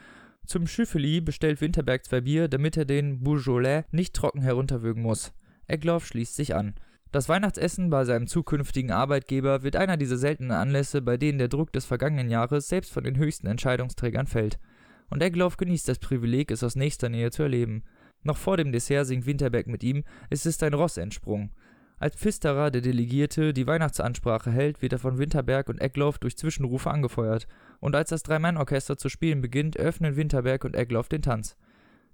[0.46, 5.34] Zum Schüffeli bestellt Winterberg zwei Bier, damit er den Beaujolais nicht trocken herunterwürgen muss.
[5.68, 6.76] Eckloff schließt sich an.
[7.12, 11.72] Das Weihnachtsessen bei seinem zukünftigen Arbeitgeber wird einer dieser seltenen Anlässe, bei denen der Druck
[11.74, 14.60] des vergangenen Jahres selbst von den höchsten Entscheidungsträgern fällt.
[15.10, 17.84] Und Eckloff genießt das Privileg, es aus nächster Nähe zu erleben.
[18.24, 21.52] Noch vor dem Dessert singt Winterberg mit ihm, es ist ein Ross entsprungen.
[22.00, 26.92] Als Pfisterer, der Delegierte, die Weihnachtsansprache hält, wird er von Winterberg und Eckloff durch Zwischenrufe
[26.92, 27.48] angefeuert.
[27.80, 31.58] Und als das Drei-Mann-Orchester zu spielen beginnt, eröffnen Winterberg und Eckloff den Tanz.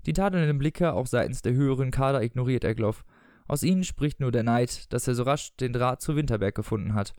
[0.05, 3.03] Die tadelnden Blicke auch seitens der höheren Kader ignoriert Eckloff.
[3.45, 6.93] Aus ihnen spricht nur der Neid, dass er so rasch den Draht zu Winterberg gefunden
[6.93, 7.13] hat.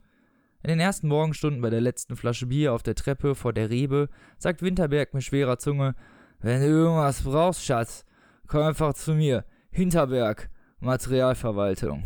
[0.63, 4.09] In den ersten Morgenstunden bei der letzten Flasche Bier auf der Treppe vor der Rebe
[4.39, 5.93] sagt Winterberg mit schwerer Zunge:
[6.39, 8.05] Wenn du irgendwas brauchst, Schatz,
[8.47, 9.45] komm einfach zu mir.
[9.69, 12.03] Hinterberg, Materialverwaltung.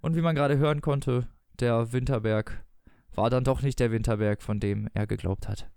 [0.00, 1.26] Und wie man gerade hören konnte,
[1.58, 2.64] der Winterberg
[3.14, 5.68] war dann doch nicht der Winterberg, von dem er geglaubt hat.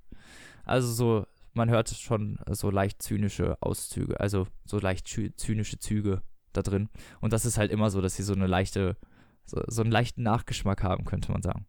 [0.66, 6.22] Also so, man hört schon so leicht zynische Auszüge, also so leicht zynische Züge
[6.54, 6.90] da drin.
[7.22, 8.98] Und das ist halt immer so, dass sie so eine leichte,
[9.46, 11.66] so, so einen leichten Nachgeschmack haben, könnte man sagen.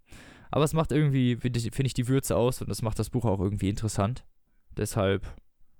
[0.51, 3.41] Aber es macht irgendwie, finde ich, die Würze aus und das macht das Buch auch
[3.41, 4.25] irgendwie interessant.
[4.77, 5.27] Deshalb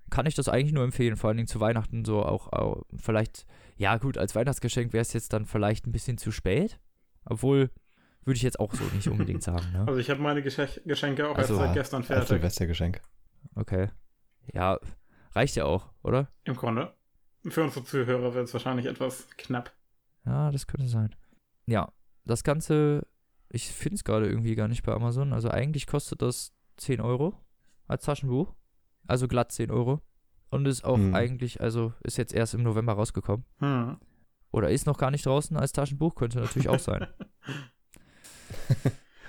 [0.09, 3.45] kann ich das eigentlich nur empfehlen, vor allen Dingen zu Weihnachten so auch, auch vielleicht,
[3.77, 6.79] ja gut, als Weihnachtsgeschenk wäre es jetzt dann vielleicht ein bisschen zu spät.
[7.25, 7.69] Obwohl,
[8.23, 9.71] würde ich jetzt auch so nicht unbedingt sagen.
[9.71, 9.83] Ne?
[9.87, 12.27] Also ich habe meine Geschenk Geschenke auch Also, erst seit gestern Als fertig.
[12.27, 13.01] Silvestergeschenk.
[13.55, 13.89] Okay.
[14.53, 14.79] Ja,
[15.33, 16.29] reicht ja auch, oder?
[16.43, 16.93] Im Grunde.
[17.47, 19.73] Für unsere Zuhörer wird es wahrscheinlich etwas knapp.
[20.25, 21.15] Ja, das könnte sein.
[21.65, 21.91] Ja,
[22.25, 23.07] das Ganze,
[23.53, 25.33] ich finde es gerade irgendwie gar nicht bei Amazon.
[25.33, 27.33] Also eigentlich kostet das 10 Euro
[27.87, 28.53] als Taschenbuch.
[29.07, 30.01] Also glatt 10 Euro.
[30.49, 31.15] Und ist auch Hm.
[31.15, 33.45] eigentlich, also ist jetzt erst im November rausgekommen.
[33.59, 33.97] Hm.
[34.51, 37.07] Oder ist noch gar nicht draußen als Taschenbuch, könnte natürlich auch sein.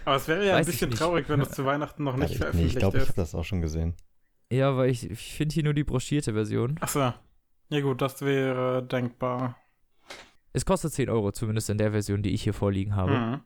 [0.05, 0.99] Aber es wäre ja Weiß ein ich bisschen nicht.
[0.99, 3.19] traurig, wenn es zu Weihnachten noch nicht Ja, ich, veröffentlicht ich glaube, ich habe ist.
[3.19, 3.95] das auch schon gesehen.
[4.51, 6.77] Ja, weil ich, ich finde hier nur die broschierte Version.
[6.81, 7.13] Achso.
[7.71, 9.57] Ja gut, das wäre denkbar.
[10.53, 13.13] Es kostet 10 Euro, zumindest in der Version, die ich hier vorliegen habe.
[13.15, 13.41] Hm.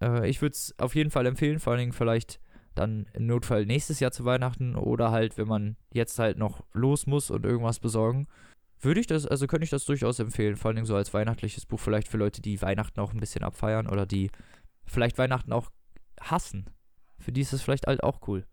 [0.00, 2.40] Äh, ich würde es auf jeden Fall empfehlen, vor allen Dingen vielleicht
[2.74, 7.06] dann im Notfall nächstes Jahr zu Weihnachten oder halt, wenn man jetzt halt noch los
[7.06, 8.26] muss und irgendwas besorgen.
[8.80, 11.64] Würde ich das, also könnte ich das durchaus empfehlen, vor allen Dingen so als weihnachtliches
[11.64, 14.30] Buch, vielleicht für Leute, die Weihnachten auch ein bisschen abfeiern oder die
[14.84, 15.70] vielleicht Weihnachten auch
[16.20, 16.66] hassen.
[17.18, 18.44] Für die ist es vielleicht halt auch cool.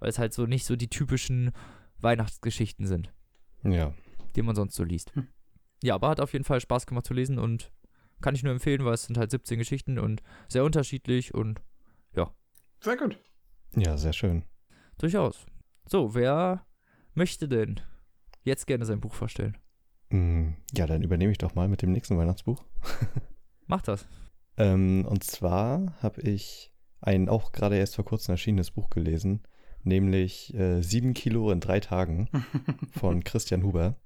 [0.00, 1.52] Weil es halt so nicht so die typischen
[2.00, 3.12] Weihnachtsgeschichten sind,
[3.62, 3.92] Ja.
[4.34, 5.14] die man sonst so liest.
[5.14, 5.28] Hm.
[5.82, 7.70] Ja, aber hat auf jeden Fall Spaß gemacht zu lesen und
[8.20, 11.60] kann ich nur empfehlen, weil es sind halt 17 Geschichten und sehr unterschiedlich und
[12.80, 13.18] Sehr gut.
[13.76, 14.44] Ja, sehr schön.
[14.98, 15.46] durchaus.
[15.88, 16.64] So, wer
[17.14, 17.80] möchte denn
[18.44, 19.56] jetzt gerne sein Buch vorstellen?
[20.10, 22.64] Mm, Ja, dann übernehme ich doch mal mit dem nächsten Weihnachtsbuch.
[23.66, 24.06] Macht das.
[24.56, 29.42] Ähm, und zwar habe ich ein auch gerade erst vor kurzem erschienenes Buch gelesen,
[29.82, 32.28] nämlich äh, Sieben Kilo in drei Tagen
[32.92, 33.96] von Christian Huber.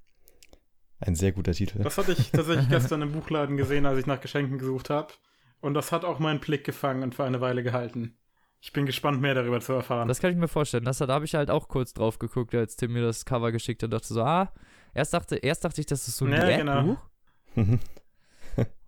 [1.05, 1.83] Ein sehr guter Titel.
[1.83, 5.13] Das hatte ich tatsächlich gestern im Buchladen gesehen, als ich nach Geschenken gesucht habe.
[5.59, 8.17] Und das hat auch meinen Blick gefangen und für eine Weile gehalten.
[8.61, 10.07] Ich bin gespannt, mehr darüber zu erfahren.
[10.07, 10.85] Das kann ich mir vorstellen.
[10.85, 13.83] Das, da habe ich halt auch kurz drauf geguckt, als Tim mir das Cover geschickt
[13.83, 14.53] hat und dachte so, ah,
[14.93, 16.97] erst dachte, erst dachte ich, das ist so ein Ja, Diätbuch.
[17.55, 17.79] genau.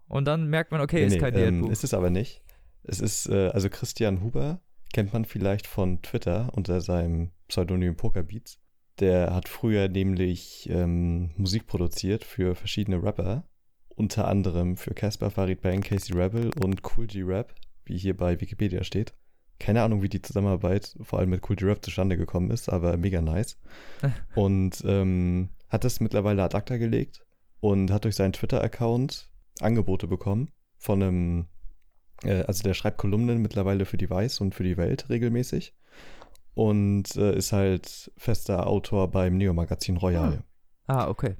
[0.07, 1.71] Und dann merkt man, okay, Nee, ist nee, kein ähm, Diätbuch.
[1.71, 2.41] ist es aber nicht.
[2.83, 4.61] Es ist, äh, also Christian Huber
[4.93, 8.59] kennt man vielleicht von Twitter unter seinem Pseudonym Pokerbeats.
[8.99, 13.43] Der hat früher nämlich ähm, Musik produziert für verschiedene Rapper,
[13.89, 17.53] unter anderem für Casper, Farid Bang, Casey Rebel und Cool G Rap,
[17.83, 19.13] wie hier bei Wikipedia steht.
[19.59, 22.95] Keine Ahnung, wie die Zusammenarbeit vor allem mit Cool G Rap zustande gekommen ist, aber
[22.97, 23.57] mega nice.
[24.35, 27.25] und ähm, hat das mittlerweile ad acta gelegt
[27.59, 29.29] und hat durch seinen Twitter-Account
[29.59, 31.45] Angebote bekommen von einem,
[32.23, 35.73] äh, also der schreibt Kolumnen mittlerweile für die Weiß und für die Welt regelmäßig
[36.55, 40.43] und äh, ist halt fester Autor beim Neo-Magazin Royal.
[40.87, 41.35] ah, okay.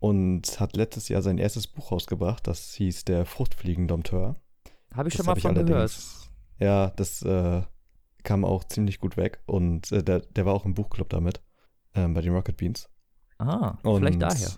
[0.00, 4.36] Und hat letztes Jahr sein erstes Buch rausgebracht, das hieß Der Fruchtfliegendompteur.
[4.94, 5.96] Habe ich Das schon mal von gehört.
[6.58, 7.62] Ja, das äh,
[8.22, 11.42] kam auch ziemlich gut weg und äh, der, der war auch im Buchclub damit,
[11.94, 12.88] ähm, bei den Rocket Beans.
[13.38, 14.50] Ah, Und, vielleicht daher.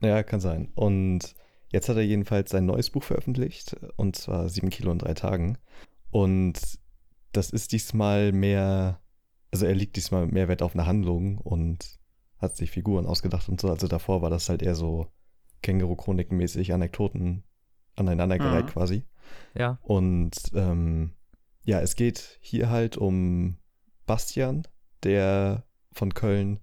[0.00, 0.70] Ja, kann sein.
[0.74, 1.34] Und
[1.72, 5.58] jetzt hat er jedenfalls sein neues Buch veröffentlicht, und zwar Sieben Kilo in drei Tagen.
[6.10, 6.60] Und
[7.32, 9.00] das ist diesmal mehr,
[9.54, 12.00] also er liegt diesmal mehr Wert auf eine Handlung und
[12.38, 13.70] hat sich Figuren ausgedacht und so.
[13.70, 15.06] Also davor war das halt eher so
[15.62, 17.44] Känguru-Chroniken-mäßig Anekdoten
[17.94, 18.70] aneinandergereiht Mhm.
[18.70, 19.04] quasi.
[19.56, 19.78] Ja.
[19.82, 21.12] Und ähm,
[21.62, 23.58] ja, es geht hier halt um
[24.06, 24.66] Bastian,
[25.04, 25.62] der
[25.92, 26.58] von Köln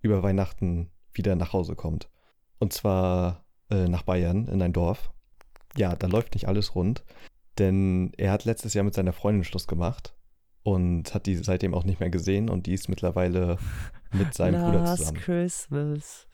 [0.00, 2.10] über Weihnachten wieder nach Hause kommt.
[2.58, 5.12] Und zwar äh, nach Bayern in ein Dorf.
[5.76, 7.04] Ja, da läuft nicht alles rund,
[7.58, 10.16] denn er hat letztes Jahr mit seiner Freundin Schluss gemacht
[10.62, 13.58] und hat die seitdem auch nicht mehr gesehen und die ist mittlerweile
[14.12, 15.18] mit seinem Bruder Last zusammen.
[15.18, 16.26] Christmas.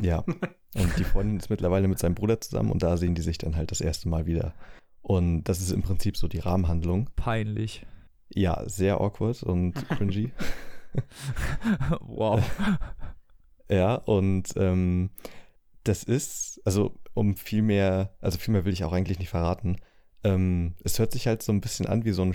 [0.00, 0.24] Ja.
[0.74, 3.56] Und die Freundin ist mittlerweile mit seinem Bruder zusammen und da sehen die sich dann
[3.56, 4.52] halt das erste Mal wieder.
[5.00, 7.08] Und das ist im Prinzip so die Rahmenhandlung.
[7.16, 7.86] Peinlich.
[8.28, 10.32] Ja, sehr awkward und cringy.
[12.00, 12.42] wow.
[13.70, 15.10] ja, und ähm,
[15.84, 19.78] das ist, also um viel mehr, also viel mehr will ich auch eigentlich nicht verraten.
[20.24, 22.34] Ähm, es hört sich halt so ein bisschen an wie so ein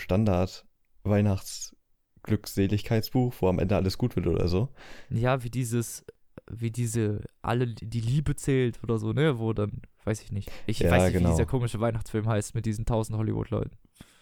[1.01, 4.69] Standard-Weihnachts-Glückseligkeitsbuch, wo am Ende alles gut wird oder so.
[5.09, 6.05] Ja, wie dieses,
[6.49, 9.39] wie diese, alle, die Liebe zählt oder so, ne?
[9.39, 10.51] Wo dann, weiß ich nicht.
[10.67, 11.29] Ich Ja, weiß nicht, genau.
[11.29, 13.71] wie dieser komische Weihnachtsfilm heißt mit diesen tausend Hollywood-Leuten.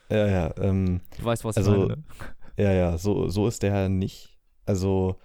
[0.09, 2.03] Ja, ja, ähm, Du weißt, was Also, ich meine, ne?
[2.57, 4.37] Ja, ja, so, so ist der nicht.
[4.65, 5.19] Also,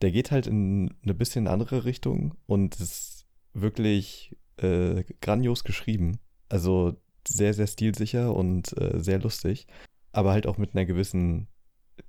[0.00, 6.18] der geht halt in eine bisschen andere Richtung und ist wirklich äh, grandios geschrieben.
[6.48, 9.66] Also sehr, sehr stilsicher und äh, sehr lustig,
[10.12, 11.48] aber halt auch mit einer gewissen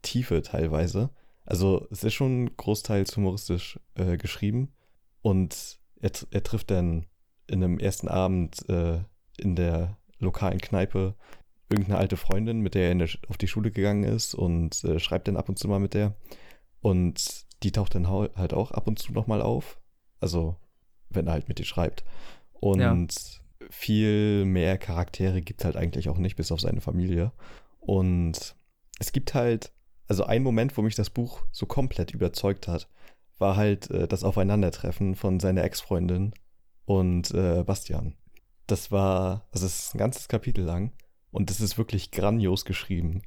[0.01, 1.09] Tiefe teilweise.
[1.45, 4.73] Also, es ist schon großteils humoristisch äh, geschrieben
[5.21, 7.07] und er, er trifft dann
[7.47, 8.99] in einem ersten Abend äh,
[9.37, 11.15] in der lokalen Kneipe
[11.69, 14.99] irgendeine alte Freundin, mit der er in der, auf die Schule gegangen ist und äh,
[14.99, 16.15] schreibt dann ab und zu mal mit der.
[16.81, 19.79] Und die taucht dann halt auch ab und zu nochmal auf.
[20.19, 20.55] Also,
[21.09, 22.03] wenn er halt mit ihr schreibt.
[22.53, 27.31] Und viel mehr Charaktere gibt es halt eigentlich auch nicht, bis auf seine Familie.
[27.89, 28.55] Und
[28.99, 29.73] es gibt halt,
[30.05, 32.87] also ein Moment, wo mich das Buch so komplett überzeugt hat,
[33.39, 36.35] war halt äh, das Aufeinandertreffen von seiner Ex-Freundin
[36.85, 38.13] und äh, Bastian.
[38.67, 40.93] Das war, also es ist ein ganzes Kapitel lang
[41.31, 43.23] und es ist wirklich grandios geschrieben.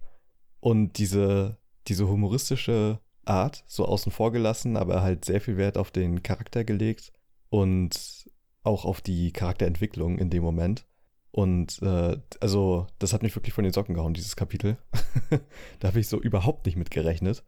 [0.60, 5.90] Und diese, diese humoristische Art, so außen vor gelassen, aber halt sehr viel Wert auf
[5.90, 7.12] den Charakter gelegt
[7.48, 8.30] und
[8.62, 10.86] auch auf die Charakterentwicklung in dem Moment.
[11.32, 14.76] Und äh, also, das hat mich wirklich von den Socken gehauen, dieses Kapitel.
[15.80, 17.42] da habe ich so überhaupt nicht mit gerechnet.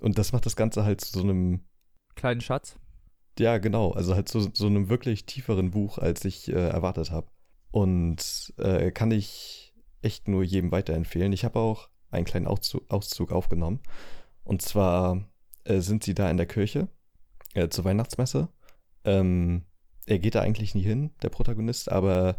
[0.00, 1.60] Und das macht das Ganze halt zu so einem
[2.14, 2.78] Kleinen Schatz.
[3.38, 3.92] ja, genau.
[3.92, 7.28] Also halt zu so einem wirklich tieferen Buch, als ich äh, erwartet habe.
[7.70, 11.32] Und äh, kann ich echt nur jedem weiterempfehlen.
[11.32, 13.80] Ich habe auch einen kleinen Auszug, Auszug aufgenommen.
[14.44, 15.28] Und zwar
[15.64, 16.88] äh, sind sie da in der Kirche
[17.52, 18.48] äh, zur Weihnachtsmesse.
[19.04, 19.66] Ähm,
[20.06, 22.36] er geht da eigentlich nie hin, der Protagonist, aber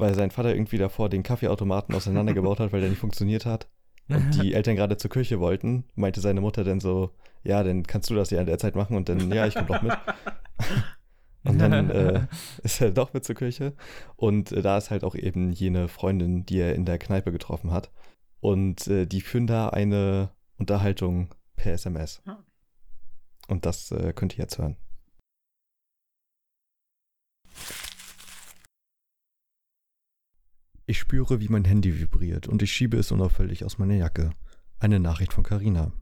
[0.00, 3.68] weil sein Vater irgendwie davor den Kaffeeautomaten auseinandergebaut hat, weil der nicht funktioniert hat,
[4.08, 7.10] und die Eltern gerade zur Kirche wollten, meinte seine Mutter dann so,
[7.42, 9.68] ja, dann kannst du das ja in der Zeit machen und dann, ja, ich komme
[9.68, 9.92] doch mit.
[11.42, 12.26] Und dann äh,
[12.62, 13.72] ist er doch mit zur Kirche.
[14.16, 17.70] Und äh, da ist halt auch eben jene Freundin, die er in der Kneipe getroffen
[17.70, 17.90] hat.
[18.40, 22.22] Und äh, die führen da eine Unterhaltung per SMS.
[23.48, 24.76] Und das äh, könnt ihr jetzt hören.
[30.90, 34.32] Ich spüre, wie mein Handy vibriert und ich schiebe es unauffällig aus meiner Jacke.
[34.80, 35.92] Eine Nachricht von Karina.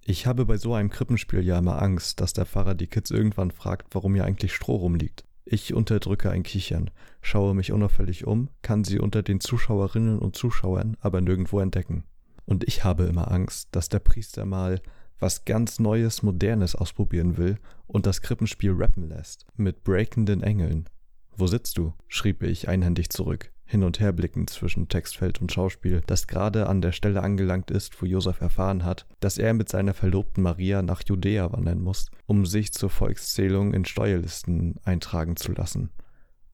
[0.00, 3.50] Ich habe bei so einem Krippenspiel ja immer Angst, dass der Pfarrer die Kids irgendwann
[3.50, 5.24] fragt, warum hier eigentlich Stroh rumliegt.
[5.44, 10.96] Ich unterdrücke ein Kichern, schaue mich unauffällig um, kann sie unter den Zuschauerinnen und Zuschauern
[11.00, 12.04] aber nirgendwo entdecken.
[12.44, 14.80] Und ich habe immer Angst, dass der Priester mal
[15.18, 17.58] was ganz Neues, Modernes ausprobieren will
[17.88, 20.88] und das Krippenspiel rappen lässt, mit breakenden Engeln.
[21.36, 21.92] Wo sitzt du?
[22.06, 26.82] schrieb ich einhändig zurück, hin und her blickend zwischen Textfeld und Schauspiel, das gerade an
[26.82, 31.02] der Stelle angelangt ist, wo Josef erfahren hat, dass er mit seiner Verlobten Maria nach
[31.04, 35.88] Judäa wandern muss, um sich zur Volkszählung in Steuerlisten eintragen zu lassen.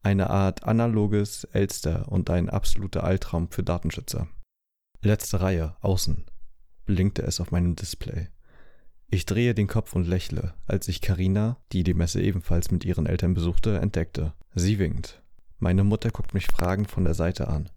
[0.00, 4.28] Eine Art analoges Elster und ein absoluter Albtraum für Datenschützer.
[5.02, 6.24] Letzte Reihe, außen,
[6.86, 8.28] blinkte es auf meinem Display.
[9.08, 13.06] Ich drehe den Kopf und lächle, als ich Karina, die die Messe ebenfalls mit ihren
[13.06, 14.34] Eltern besuchte, entdeckte.
[14.54, 15.20] Sie winkt.
[15.58, 17.70] Meine Mutter guckt mich fragend von der Seite an.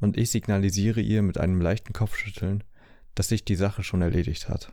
[0.00, 2.64] Und ich signalisiere ihr mit einem leichten Kopfschütteln,
[3.14, 4.72] dass sich die Sache schon erledigt hat.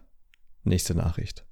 [0.63, 1.45] Nächste Nachricht.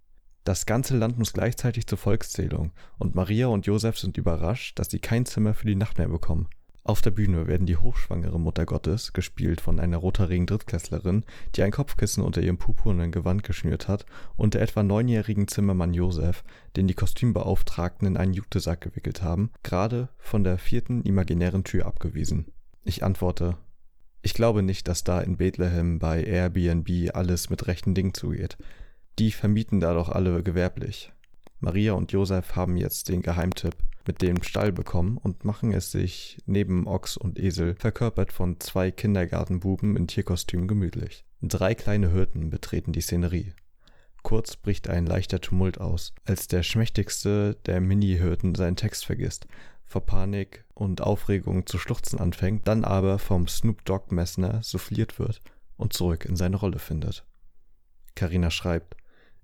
[0.43, 4.99] Das ganze Land muss gleichzeitig zur Volkszählung und Maria und Josef sind überrascht, dass sie
[4.99, 6.49] kein Zimmer für die Nacht mehr bekommen.
[6.84, 11.24] Auf der Bühne werden die hochschwangere Mutter Gottes, gespielt von einer rothaarigen Drittklässlerin,
[11.56, 16.44] die ein Kopfkissen unter ihrem purpurnen Gewand geschnürt hat, und der etwa neunjährigen Zimmermann Josef,
[16.76, 22.48] den die Kostümbeauftragten in einen Jutesack gewickelt haben, gerade von der vierten imaginären Tür abgewiesen.
[22.84, 23.58] Ich antworte,
[24.24, 28.58] ich glaube nicht, dass da in Bethlehem bei Airbnb alles mit rechten Dingen zugeht.
[29.20, 31.12] Die vermieten da doch alle gewerblich.
[31.62, 33.76] Maria und Josef haben jetzt den Geheimtipp
[34.08, 38.89] mit dem Stall bekommen und machen es sich neben Ochs und Esel, verkörpert von zwei
[38.89, 41.24] Kindergartenbuben in Tierkostüm, gemütlich.
[41.43, 43.54] Drei kleine Hirten betreten die Szenerie.
[44.24, 49.47] Kurz bricht ein leichter Tumult aus, als der schmächtigste der Mini-Hirten seinen Text vergisst,
[49.86, 55.41] vor Panik und Aufregung zu schluchzen anfängt, dann aber vom Snoop Dogg Messner souffliert wird
[55.78, 57.24] und zurück in seine Rolle findet.
[58.15, 58.95] Karina schreibt,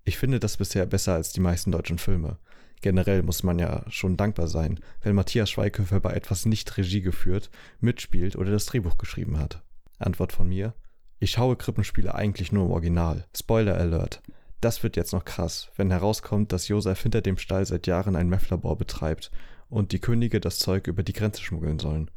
[0.07, 2.37] ich finde das bisher besser als die meisten deutschen Filme.
[2.81, 7.49] Generell muss man ja schon dankbar sein, wenn Matthias Schweighöfer bei etwas nicht Regie geführt,
[7.81, 9.63] mitspielt oder das Drehbuch geschrieben hat.
[9.99, 10.73] Antwort von mir:
[11.19, 13.25] Ich schaue Krippenspiele eigentlich nur im Original.
[13.35, 14.23] Spoiler Alert.
[14.61, 18.29] Das wird jetzt noch krass, wenn herauskommt, dass Josef hinter dem Stall seit Jahren ein
[18.29, 19.29] Meth-Labor betreibt
[19.67, 22.09] und die Könige das Zeug über die Grenze schmuggeln sollen.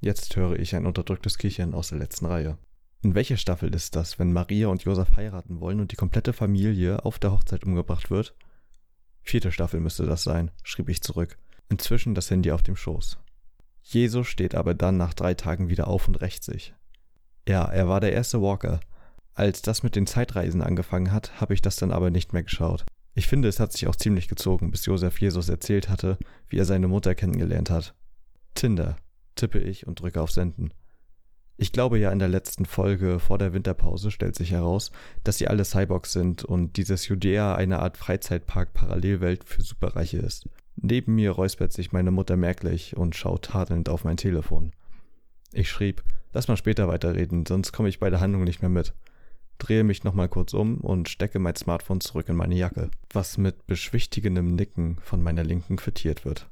[0.00, 2.58] Jetzt höre ich ein unterdrücktes Kichern aus der letzten Reihe.
[3.04, 7.04] In welcher Staffel ist das, wenn Maria und Josef heiraten wollen und die komplette Familie
[7.04, 8.34] auf der Hochzeit umgebracht wird?
[9.20, 11.36] Vierte Staffel müsste das sein, schrieb ich zurück,
[11.68, 13.18] inzwischen das Handy auf dem Schoß.
[13.82, 16.72] Jesus steht aber dann nach drei Tagen wieder auf und rächt sich.
[17.46, 18.80] Ja, er war der erste Walker.
[19.34, 22.86] Als das mit den Zeitreisen angefangen hat, habe ich das dann aber nicht mehr geschaut.
[23.12, 26.16] Ich finde, es hat sich auch ziemlich gezogen, bis Josef Jesus erzählt hatte,
[26.48, 27.94] wie er seine Mutter kennengelernt hat.
[28.54, 28.96] Tinder,
[29.34, 30.72] tippe ich und drücke auf Senden.
[31.56, 34.90] Ich glaube ja in der letzten Folge vor der Winterpause stellt sich heraus,
[35.22, 40.48] dass sie alle Cyborgs sind und dieses Judäa eine Art Freizeitpark-Parallelwelt für Superreiche ist.
[40.76, 44.72] Neben mir räuspert sich meine Mutter merklich und schaut tadelnd auf mein Telefon.
[45.52, 48.92] Ich schrieb, lass mal später weiterreden, sonst komme ich bei der Handlung nicht mehr mit.
[49.58, 53.68] Drehe mich nochmal kurz um und stecke mein Smartphone zurück in meine Jacke, was mit
[53.68, 56.50] beschwichtigendem Nicken von meiner Linken quittiert wird.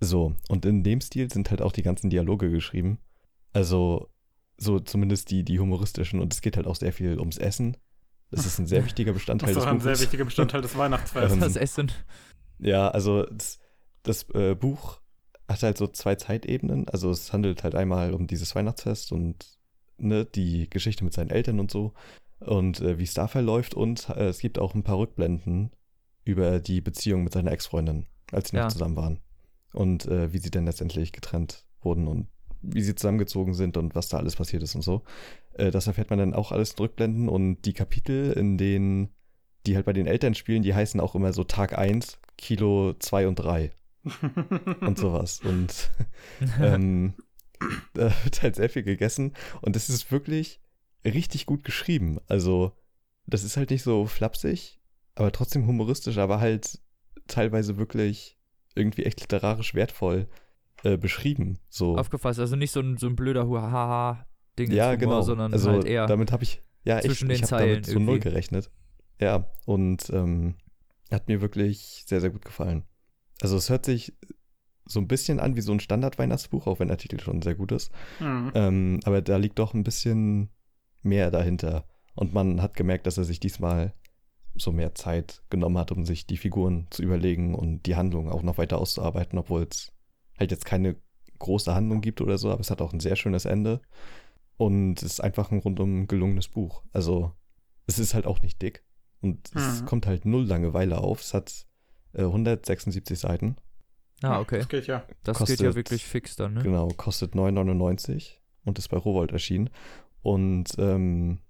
[0.00, 2.98] So, und in dem Stil sind halt auch die ganzen Dialoge geschrieben.
[3.52, 4.08] Also,
[4.58, 6.20] so zumindest die, die humoristischen.
[6.20, 7.76] Und es geht halt auch sehr viel ums Essen.
[8.30, 9.98] Das ist ein sehr wichtiger Bestandteil Das des ist auch ein Buches.
[9.98, 11.32] sehr wichtiger Bestandteil des Weihnachtsfests.
[11.34, 11.92] Ähm, Das Essen.
[12.58, 13.58] Ja, also das,
[14.02, 15.00] das äh, Buch
[15.48, 16.88] hat halt so zwei Zeitebenen.
[16.88, 19.46] Also es handelt halt einmal um dieses Weihnachtsfest und
[19.98, 21.92] ne, die Geschichte mit seinen Eltern und so
[22.40, 23.74] und äh, wie es da verläuft.
[23.74, 25.70] Und äh, es gibt auch ein paar Rückblenden
[26.24, 28.64] über die Beziehung mit seiner Ex-Freundin, als sie Ja.
[28.64, 29.20] noch zusammen waren.
[29.72, 32.28] Und äh, wie sie dann letztendlich getrennt wurden und
[32.62, 35.02] wie sie zusammengezogen sind und was da alles passiert ist und so.
[35.54, 39.10] Äh, das erfährt man dann auch alles in Rückblenden und die Kapitel, in denen
[39.66, 43.28] die halt bei den Eltern spielen, die heißen auch immer so Tag 1, Kilo 2
[43.28, 43.72] und 3
[44.80, 45.40] und sowas.
[45.40, 45.90] Und
[46.60, 47.14] ähm,
[47.94, 50.60] da wird halt sehr viel gegessen und das ist wirklich
[51.04, 52.18] richtig gut geschrieben.
[52.28, 52.72] Also,
[53.26, 54.80] das ist halt nicht so flapsig,
[55.14, 56.80] aber trotzdem humoristisch, aber halt
[57.26, 58.35] teilweise wirklich
[58.76, 60.28] irgendwie echt literarisch wertvoll
[60.84, 61.58] äh, beschrieben.
[61.68, 61.96] So.
[61.96, 65.22] Aufgefasst, also nicht so ein, so ein blöder Huhaha-Ding, ja, genau.
[65.22, 66.06] sondern also halt eher.
[66.06, 68.70] damit habe ich Ja, Zwischen ich, den ich habe Zeilen damit so null gerechnet.
[69.20, 70.56] Ja, und ähm,
[71.10, 72.84] hat mir wirklich sehr, sehr gut gefallen.
[73.40, 74.14] Also es hört sich
[74.84, 77.72] so ein bisschen an wie so ein Standard-Weihnachtsbuch, auch wenn der Titel schon sehr gut
[77.72, 77.90] ist.
[78.18, 78.52] Hm.
[78.54, 80.50] Ähm, aber da liegt doch ein bisschen
[81.02, 81.86] mehr dahinter.
[82.14, 83.94] Und man hat gemerkt, dass er sich diesmal
[84.58, 88.42] so mehr Zeit genommen hat, um sich die Figuren zu überlegen und die Handlung auch
[88.42, 89.92] noch weiter auszuarbeiten, obwohl es
[90.38, 90.96] halt jetzt keine
[91.38, 93.80] große Handlung gibt oder so, aber es hat auch ein sehr schönes Ende.
[94.56, 96.82] Und es ist einfach ein rundum gelungenes Buch.
[96.92, 97.32] Also,
[97.86, 98.82] es ist halt auch nicht dick.
[99.20, 99.86] Und es Mhm.
[99.86, 101.20] kommt halt null Langeweile auf.
[101.20, 101.66] Es hat
[102.14, 103.56] äh, 176 Seiten.
[104.22, 104.58] Ah, okay.
[104.58, 105.04] Das geht ja.
[105.24, 106.62] Das geht ja kostet- wirklich fix dann, ne?
[106.62, 109.68] Genau, kostet 9,99 und ist bei Rowold erschienen.
[110.22, 111.40] Und ähm,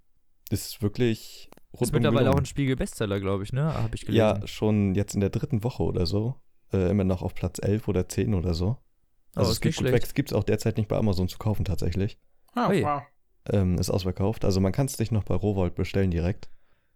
[0.49, 1.49] ist wirklich
[1.81, 2.43] Ist mittlerweile auch gelungen.
[2.43, 3.73] ein Spiegel-Bestseller, glaube ich, ne?
[3.73, 4.17] Habe ich gelesen.
[4.41, 6.35] Ja, schon jetzt in der dritten Woche oder so.
[6.73, 8.77] Äh, immer noch auf Platz 11 oder 10 oder so.
[9.35, 9.95] Oh, Also ist es geht nicht gut schlecht.
[9.95, 10.03] weg.
[10.03, 12.17] Es gibt es auch derzeit nicht bei Amazon zu kaufen tatsächlich.
[12.53, 13.01] Ah, wow.
[13.49, 14.43] Ähm, ist ausverkauft.
[14.43, 16.49] Also man kann es sich noch bei Rowold bestellen direkt.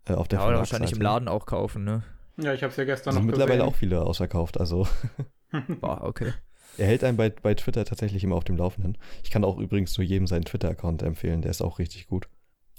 [0.05, 1.01] Äh, auf der Ja, oder wahrscheinlich im.
[1.01, 2.03] Laden auch kaufen, ne?
[2.37, 3.69] Ja, ich habe es ja gestern sind noch mittlerweile gesehen.
[3.73, 4.59] auch viele ausverkauft.
[4.59, 4.87] Also
[5.81, 6.33] Boah, okay.
[6.77, 8.97] er hält einen bei, bei Twitter tatsächlich immer auf dem Laufenden.
[9.23, 11.41] Ich kann auch übrigens nur jedem seinen Twitter-Account empfehlen.
[11.41, 12.27] Der ist auch richtig gut.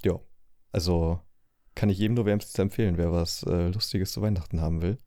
[0.03, 0.19] Ja,
[0.71, 1.19] also
[1.75, 4.97] kann ich jedem nur wärmstens empfehlen, wer was äh, Lustiges zu Weihnachten haben will.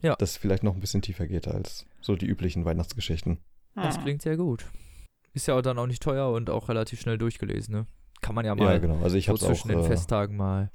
[0.00, 0.16] Ja.
[0.16, 3.38] Das vielleicht noch ein bisschen tiefer geht als so die üblichen Weihnachtsgeschichten.
[3.74, 4.02] Das Hm.
[4.02, 4.64] klingt sehr gut.
[5.32, 7.86] Ist ja auch dann auch nicht teuer und auch relativ schnell durchgelesen, ne?
[8.20, 9.00] Kann man ja Ja, mal genau.
[9.02, 9.76] Also ich so habe es zwischen auch.
[9.76, 10.70] den Äh, Festtagen mal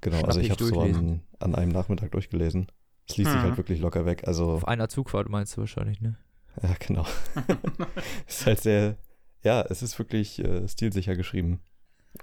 [0.00, 1.22] genau, also ich schnappig habe so durchlesen.
[1.38, 2.66] an, an einem Nachmittag durchgelesen.
[3.08, 3.48] Es liest sich Hm.
[3.48, 4.26] halt wirklich locker weg.
[4.26, 6.16] Also Auf einer Zugfahrt meinst du wahrscheinlich, ne?
[6.62, 7.06] ja, genau.
[8.26, 8.96] ist halt sehr,
[9.42, 11.60] ja, es ist wirklich äh, stilsicher geschrieben.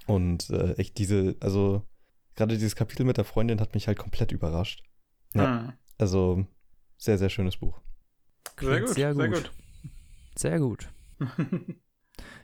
[0.05, 1.83] Und äh, echt diese, also
[2.37, 4.83] gerade dieses Kapitel mit der Freundin hat mich halt komplett überrascht.
[5.33, 5.59] Ja.
[5.59, 5.73] Hm.
[5.97, 6.45] Also
[6.97, 7.81] sehr, sehr schönes Buch.
[8.59, 9.35] Sehr gut, sehr sehr gut.
[9.43, 9.51] gut.
[10.37, 10.87] Sehr gut.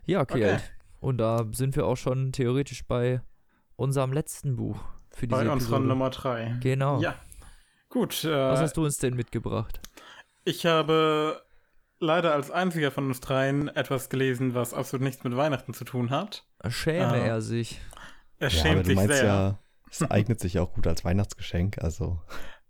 [0.05, 0.53] Ja, okay.
[0.55, 0.59] Okay.
[0.99, 3.21] Und da sind wir auch schon theoretisch bei
[3.75, 4.77] unserem letzten Buch
[5.11, 5.87] für diese Bei unserer Episode.
[5.87, 6.57] Nummer 3.
[6.61, 6.99] Genau.
[7.01, 7.15] Ja.
[7.89, 9.79] Gut, Was äh, hast du uns denn mitgebracht?
[10.45, 11.41] ich habe
[11.99, 16.09] leider als einziger von uns dreien etwas gelesen, was absolut nichts mit Weihnachten zu tun
[16.09, 16.45] hat.
[16.67, 17.15] Schäme Ah.
[17.17, 17.79] er sich.
[18.39, 19.25] Er ja, aber schämt du sich sehr.
[19.25, 19.59] ja,
[20.01, 21.77] es eignet sich ja auch gut als Weihnachtsgeschenk.
[21.83, 22.19] Also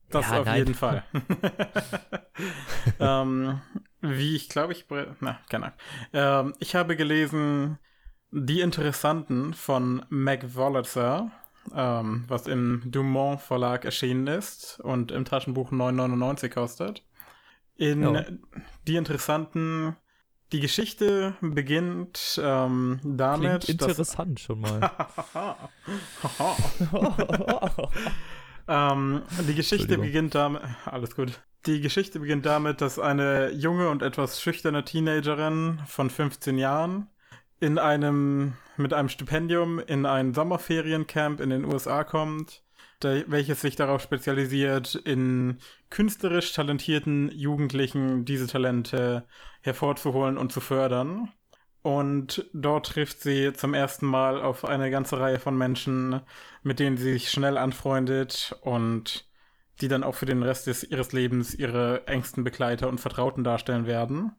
[0.09, 0.57] Das Ja, auf nein.
[0.57, 1.03] jeden Fall.
[2.99, 3.61] ähm,
[4.01, 4.85] wie ich glaube, ich.
[5.19, 5.77] Na, keine Ahnung.
[6.13, 7.79] Ähm, ich habe gelesen
[8.31, 11.31] Die Interessanten von Mac Wolitzer,
[11.73, 17.03] ähm, was im Dumont Verlag erschienen ist und im Taschenbuch 9,99 kostet.
[17.75, 18.25] In Ja.
[18.87, 19.95] Die Interessanten.
[20.51, 24.91] Die Geschichte beginnt ähm, damit, Klingt dass interessant schon mal.
[28.67, 30.61] Ähm, die Geschichte beginnt damit.
[30.85, 31.41] Alles gut.
[31.65, 37.07] Die Geschichte beginnt damit, dass eine junge und etwas schüchterne Teenagerin von 15 Jahren
[37.59, 42.63] in einem, mit einem Stipendium in ein Sommerferiencamp in den USA kommt,
[43.03, 45.57] welches sich darauf spezialisiert, in
[45.89, 49.25] künstlerisch talentierten Jugendlichen diese Talente
[49.61, 51.31] hervorzuholen und zu fördern.
[51.81, 56.21] Und dort trifft sie zum ersten Mal auf eine ganze Reihe von Menschen,
[56.61, 59.27] mit denen sie sich schnell anfreundet und
[59.81, 63.85] die dann auch für den Rest des, ihres Lebens ihre engsten Begleiter und Vertrauten darstellen
[63.85, 64.31] werden.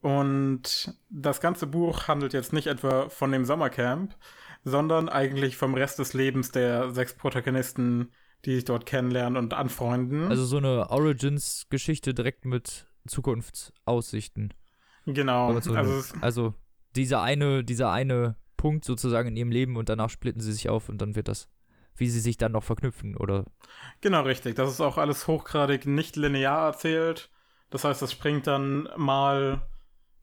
[0.00, 4.16] Und das ganze Buch handelt jetzt nicht etwa von dem Sommercamp,
[4.66, 8.10] sondern eigentlich vom Rest des Lebens der sechs Protagonisten,
[8.44, 10.24] die sich dort kennenlernen und anfreunden.
[10.28, 14.52] Also so eine Origins-Geschichte direkt mit Zukunftsaussichten.
[15.06, 15.58] genau.
[15.60, 16.52] so also es, Also
[16.96, 20.88] dieser eine, dieser eine Punkt sozusagen in ihrem Leben und danach splitten sie sich auf
[20.88, 21.48] und dann wird das,
[21.94, 23.44] wie sie sich dann noch verknüpfen oder
[24.00, 24.56] Genau, richtig.
[24.56, 27.30] Das ist auch alles hochgradig nicht linear erzählt.
[27.70, 29.62] Das heißt, es springt dann mal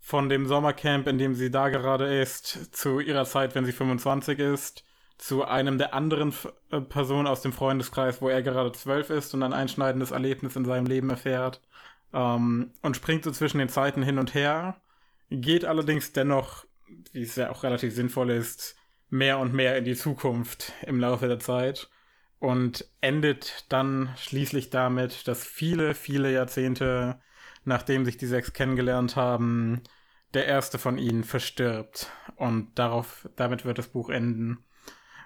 [0.05, 4.37] von dem Sommercamp, in dem sie da gerade ist, zu ihrer Zeit, wenn sie 25
[4.37, 4.83] ist,
[5.17, 6.33] zu einem der anderen
[6.71, 10.65] äh, Personen aus dem Freundeskreis, wo er gerade 12 ist und ein einschneidendes Erlebnis in
[10.65, 11.61] seinem Leben erfährt.
[12.11, 14.75] Ähm, und springt so zwischen den Zeiten hin und her,
[15.29, 16.65] geht allerdings dennoch,
[17.13, 18.75] wie es ja auch relativ sinnvoll ist,
[19.09, 21.89] mehr und mehr in die Zukunft im Laufe der Zeit
[22.39, 27.21] und endet dann schließlich damit, dass viele, viele Jahrzehnte,
[27.65, 29.81] nachdem sich die sechs kennengelernt haben,
[30.33, 32.11] der erste von ihnen verstirbt.
[32.35, 34.63] Und darauf, damit wird das Buch enden.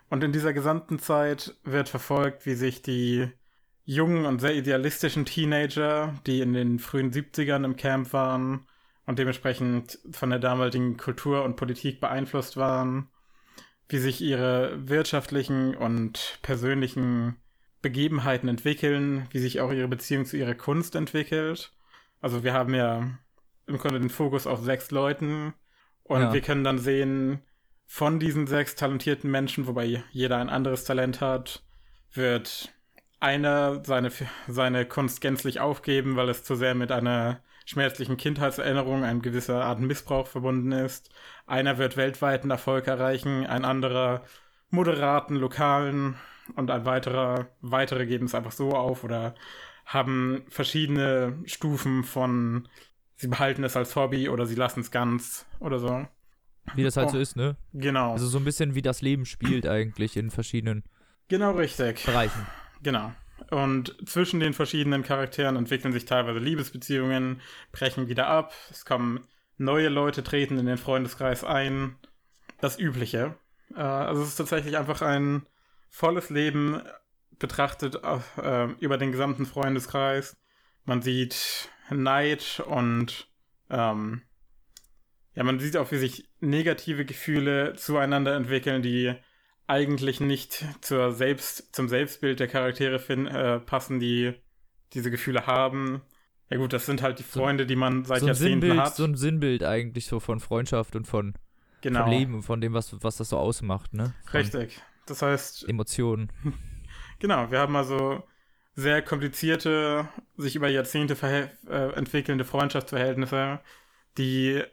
[0.10, 3.30] Und in dieser gesamten Zeit wird verfolgt, wie sich die
[3.84, 8.68] jungen und sehr idealistischen Teenager, die in den frühen 70ern im Camp waren
[9.06, 13.08] und dementsprechend von der damaligen Kultur und Politik beeinflusst waren,
[13.88, 17.38] wie sich ihre wirtschaftlichen und persönlichen
[17.82, 21.72] Begebenheiten entwickeln, wie sich auch ihre Beziehung zu ihrer Kunst entwickelt.
[22.22, 23.10] Also wir haben ja
[23.68, 25.54] im Grunde den Fokus auf sechs Leuten
[26.04, 26.34] und Ja.
[26.34, 27.42] wir können dann sehen,
[27.86, 31.64] von diesen sechs talentierten Menschen, wobei jeder ein anderes Talent hat,
[32.12, 32.74] wird
[33.20, 34.12] einer seine,
[34.48, 39.80] seine Kunst gänzlich aufgeben, weil es zu sehr mit einer schmerzlichen Kindheitserinnerung, einem gewisser Art
[39.80, 41.10] Missbrauch verbunden ist.
[41.46, 44.24] Einer wird weltweiten Erfolg erreichen, ein anderer
[44.70, 46.16] moderaten, lokalen
[46.56, 49.36] und ein weiterer, weitere geben es einfach so auf oder
[49.88, 52.68] haben verschiedene Stufen von
[53.16, 56.06] sie behalten es als Hobby oder sie lassen es ganz oder so.
[56.76, 57.56] Wie das halt oh, so ist, ne?
[57.74, 58.12] Genau.
[58.12, 60.84] Also so ein bisschen wie das Leben spielt eigentlich in verschiedenen
[61.30, 62.06] genau richtig.
[62.06, 62.46] Bereichen.
[62.84, 63.14] Genau.
[63.50, 69.26] Und zwischen den verschiedenen Charakteren entwickeln sich teilweise Liebesbeziehungen, brechen wieder ab, es kommen
[69.58, 71.96] neue Leute, treten in den Freundeskreis ein.
[72.60, 73.36] Das Übliche.
[73.76, 75.46] Äh, also es ist tatsächlich einfach ein
[75.90, 76.82] volles Leben
[77.40, 78.00] betrachtet
[78.42, 80.36] äh, über den gesamten Freundeskreis.
[80.86, 83.30] Man sieht Neid und
[83.70, 84.22] ähm,
[85.36, 89.14] ja, man sieht auch, wie sich negative Gefühle zueinander entwickeln, die
[89.68, 94.34] eigentlich nicht zur Selbst, zum Selbstbild der Charaktere fin äh, passen, die
[94.94, 96.02] diese Gefühle haben.
[96.50, 98.96] Ja gut, das sind halt die Freunde, die man seit so Jahrzehnten Sinnbild, hat.
[98.96, 101.34] So ein Sinnbild eigentlich so von Freundschaft und von,
[101.82, 102.04] genau.
[102.04, 104.14] von Leben und von dem, was, was das so ausmacht, ne?
[104.26, 104.82] Von Richtig.
[105.06, 105.68] Das heißt.
[105.68, 106.32] Emotionen.
[107.20, 108.24] Genau, wir haben also
[108.76, 110.08] sehr komplizierte,
[110.38, 111.16] sich über Jahrzehnte
[111.68, 113.60] äh, entwickelnde Freundschaftsverhältnisse,
[114.18, 114.64] die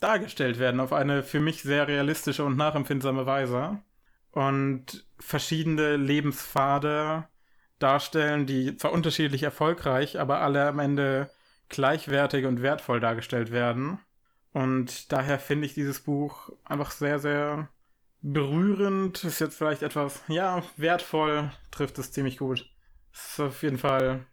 [0.00, 3.82] dargestellt werden auf eine für mich sehr realistische und nachempfindsame Weise
[4.32, 7.28] und verschiedene Lebenspfade
[7.78, 11.30] darstellen, die zwar unterschiedlich erfolgreich, aber alle am Ende
[11.68, 13.98] gleichwertig und wertvoll dargestellt werden.
[14.52, 17.68] Und daher finde ich dieses Buch einfach sehr, sehr
[18.22, 19.22] berührend.
[19.24, 22.70] Ist jetzt vielleicht etwas, ja, wertvoll, trifft es ziemlich gut.
[23.12, 24.26] Es ist auf jeden Fall,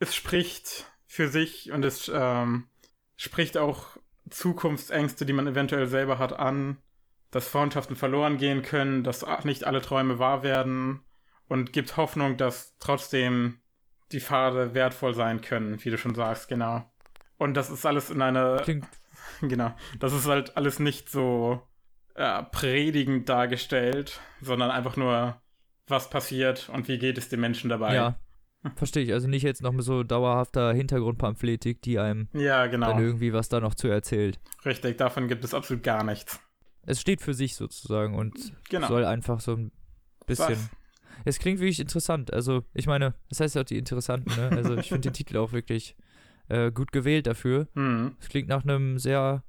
[0.00, 2.68] es spricht für sich und es ähm,
[3.16, 3.96] spricht auch
[4.30, 6.78] Zukunftsängste, die man eventuell selber hat, an
[7.34, 11.00] dass Freundschaften verloren gehen können, dass nicht alle Träume wahr werden
[11.48, 13.58] und gibt Hoffnung, dass trotzdem
[14.12, 16.88] die Pfade wertvoll sein können, wie du schon sagst, genau.
[17.36, 18.58] Und das ist alles in einer.
[18.58, 18.86] Klingt.
[19.40, 19.74] Genau.
[19.98, 21.60] Das ist halt alles nicht so
[22.14, 25.40] äh, predigend dargestellt, sondern einfach nur,
[25.86, 27.94] was passiert und wie geht es den Menschen dabei.
[27.94, 28.18] Ja.
[28.76, 29.12] Verstehe ich.
[29.12, 32.88] Also nicht jetzt noch mit so dauerhafter Hintergrundpamphletik, die einem ja, genau.
[32.88, 34.40] dann irgendwie was da noch zu erzählt.
[34.64, 36.40] Richtig, davon gibt es absolut gar nichts
[36.86, 38.88] es steht für sich sozusagen und genau.
[38.88, 39.72] soll einfach so ein
[40.26, 40.56] bisschen.
[40.56, 40.70] Was?
[41.24, 42.32] Es klingt wirklich interessant.
[42.32, 44.50] Also, ich meine, das heißt ja auch die Interessanten, ne?
[44.50, 45.96] Also, ich finde den Titel auch wirklich
[46.48, 47.68] äh, gut gewählt dafür.
[47.74, 48.16] Mhm.
[48.20, 49.44] Es klingt nach einem sehr,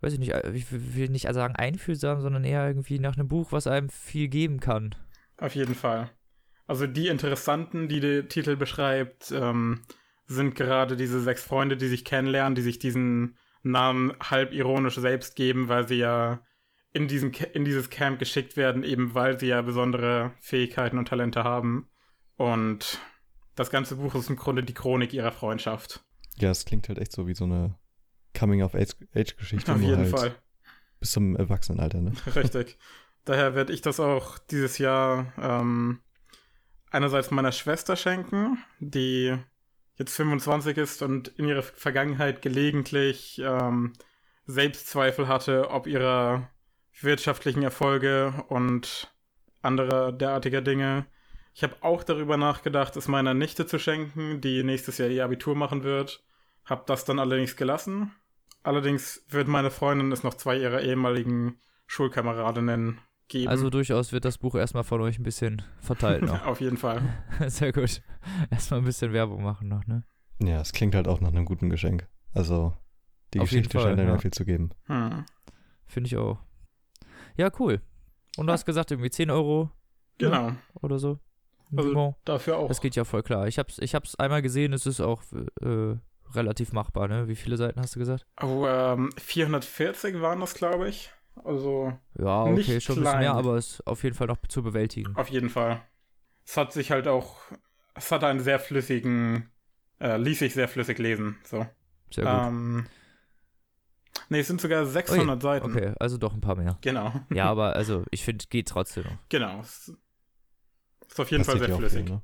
[0.00, 3.52] weiß ich nicht, äh, ich will nicht sagen einfühlsam, sondern eher irgendwie nach einem Buch,
[3.52, 4.94] was einem viel geben kann.
[5.38, 6.10] Auf jeden Fall.
[6.66, 9.80] Also, die Interessanten, die der Titel beschreibt, ähm,
[10.26, 15.36] sind gerade diese sechs Freunde, die sich kennenlernen, die sich diesen Namen halb ironisch selbst
[15.36, 16.42] geben, weil sie ja
[16.92, 21.44] in, diesen, in dieses Camp geschickt werden, eben weil sie ja besondere Fähigkeiten und Talente
[21.44, 21.88] haben.
[22.36, 23.00] Und
[23.54, 26.04] das ganze Buch ist im Grunde die Chronik ihrer Freundschaft.
[26.36, 27.76] Ja, es klingt halt echt so wie so eine
[28.38, 29.72] Coming-of-Age-Geschichte.
[29.74, 30.34] Auf jeden halt Fall.
[31.00, 32.12] Bis zum Erwachsenenalter, ne?
[32.34, 32.78] Richtig.
[33.24, 36.00] Daher werde ich das auch dieses Jahr ähm,
[36.90, 39.36] einerseits meiner Schwester schenken, die
[39.96, 43.92] jetzt 25 ist und in ihrer Vergangenheit gelegentlich ähm,
[44.46, 46.48] Selbstzweifel hatte, ob ihre
[47.00, 49.12] wirtschaftlichen Erfolge und
[49.60, 51.06] andere derartiger Dinge.
[51.54, 55.54] Ich habe auch darüber nachgedacht, es meiner Nichte zu schenken, die nächstes Jahr ihr Abitur
[55.54, 56.24] machen wird.
[56.64, 58.12] Hab das dann allerdings gelassen.
[58.68, 63.48] Allerdings wird meine Freundin es noch zwei ihrer ehemaligen Schulkameradinnen geben.
[63.48, 66.44] Also durchaus wird das Buch erstmal von euch ein bisschen verteilt noch.
[66.46, 67.00] Auf jeden Fall.
[67.46, 68.02] Sehr gut.
[68.50, 70.04] Erstmal ein bisschen Werbung machen noch, ne?
[70.42, 72.08] Ja, es klingt halt auch nach einem guten Geschenk.
[72.34, 72.76] Also
[73.32, 74.68] die Auf Geschichte scheint ja viel zu geben.
[74.84, 75.24] Hm.
[75.86, 76.38] Finde ich auch.
[77.38, 77.80] Ja, cool.
[78.36, 79.70] Und du hast gesagt, irgendwie 10 Euro.
[80.20, 80.50] Ne, genau.
[80.50, 80.56] Ne?
[80.82, 81.18] Oder so.
[81.74, 82.68] Also dafür auch.
[82.68, 83.48] Das geht ja voll klar.
[83.48, 85.22] Ich hab's, ich hab's einmal gesehen, es ist auch
[85.62, 85.96] äh,
[86.34, 87.28] relativ machbar, ne?
[87.28, 88.26] Wie viele Seiten hast du gesagt?
[88.42, 91.10] Oh, ähm, 440 waren das, glaube ich.
[91.44, 91.92] Also.
[92.18, 95.14] Ja, okay, schon ein bisschen mehr, aber es ist auf jeden Fall noch zu bewältigen.
[95.16, 95.80] Auf jeden Fall.
[96.44, 97.36] Es hat sich halt auch.
[97.94, 99.50] Es hat einen sehr flüssigen.
[100.00, 101.66] Äh, ließ sich sehr flüssig lesen, so.
[102.10, 102.32] Sehr gut.
[102.32, 102.86] Ähm,
[104.30, 105.70] Nee, es sind sogar 600 Ui, Seiten.
[105.70, 106.78] Okay, also doch ein paar mehr.
[106.80, 107.12] Genau.
[107.32, 109.16] Ja, aber also ich finde, geht trotzdem noch.
[109.28, 109.60] Genau.
[109.60, 109.92] Es
[111.08, 112.04] ist auf jeden das Fall sehr flüssig.
[112.04, 112.22] Viel, ne?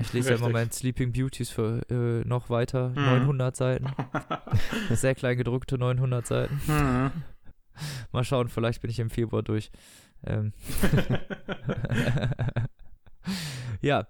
[0.00, 0.30] Ich lese Richtig.
[0.30, 3.04] ja im Moment Sleeping Beauties für äh, noch weiter, hm.
[3.04, 3.86] 900 Seiten.
[4.90, 6.60] sehr klein gedruckte 900 Seiten.
[6.66, 7.10] Hm.
[8.12, 9.70] Mal schauen, vielleicht bin ich im Februar durch.
[10.26, 10.52] Ähm.
[13.80, 14.08] ja,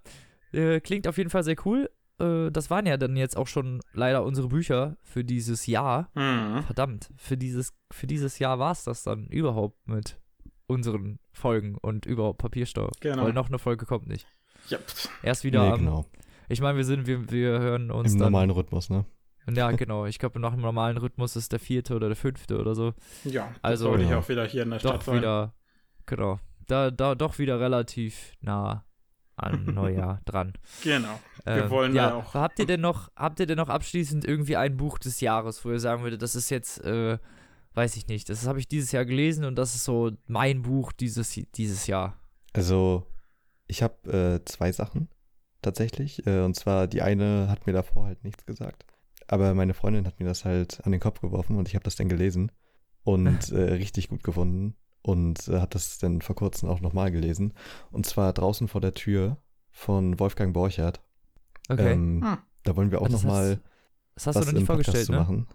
[0.51, 3.81] äh, klingt auf jeden Fall sehr cool äh, das waren ja dann jetzt auch schon
[3.93, 6.09] leider unsere Bücher für dieses Jahr.
[6.15, 6.63] Mhm.
[6.63, 10.19] Verdammt, für dieses, für dieses Jahr war es das dann überhaupt mit
[10.67, 12.91] unseren Folgen und über Papierstau.
[12.99, 13.23] Genau.
[13.23, 14.27] Weil noch eine Folge kommt nicht.
[14.71, 14.81] Yep.
[15.23, 16.05] Erst wieder nee, am, genau.
[16.47, 18.31] Ich meine, wir sind, wir, wir hören uns Im dann.
[18.31, 19.05] normalen Rhythmus, ne?
[19.53, 20.05] Ja, genau.
[20.05, 22.93] Ich glaube, nach dem normalen Rhythmus ist der vierte oder der fünfte oder so.
[23.23, 24.19] Ja, Also- sollte ich Ja.
[24.19, 25.17] auch wieder hier in der Stadt Doch sein.
[25.17, 25.53] wieder,
[26.05, 26.39] genau.
[26.67, 28.85] Da, da doch wieder relativ nah
[29.35, 30.53] an Neujahr dran.
[30.83, 31.19] Genau.
[31.45, 34.25] Wir Ähm, wollen ja, ja auch- Habt ihr denn noch, habt ihr denn noch abschließend
[34.25, 37.17] irgendwie ein Buch des Jahres, wo ihr sagen würdet, das ist jetzt, äh,
[37.73, 40.91] weiß ich nicht, das habe ich dieses Jahr gelesen und das ist so mein Buch
[40.91, 42.17] dieses, dieses Jahr.
[42.53, 43.05] Also,
[43.69, 45.07] ich habe äh, zwei Sachen
[45.61, 46.25] tatsächlich.
[46.27, 48.85] Äh, und zwar die eine hat mir davor halt nichts gesagt.
[49.27, 51.95] Aber meine Freundin hat mir das halt an den Kopf geworfen und ich habe das
[51.95, 52.51] dann gelesen
[53.03, 57.53] und äh, richtig gut gefunden und äh, hat das dann vor kurzem auch nochmal gelesen.
[57.91, 59.37] Und zwar draußen vor der Tür
[59.69, 61.01] von Wolfgang Borchert.
[61.69, 61.93] Okay.
[61.93, 62.37] Ähm, Hm.
[62.63, 63.61] Da wollen wir auch das nochmal
[64.15, 65.17] das hast was du noch nicht im Podcast vorgestellt, zu ne?
[65.19, 65.47] machen.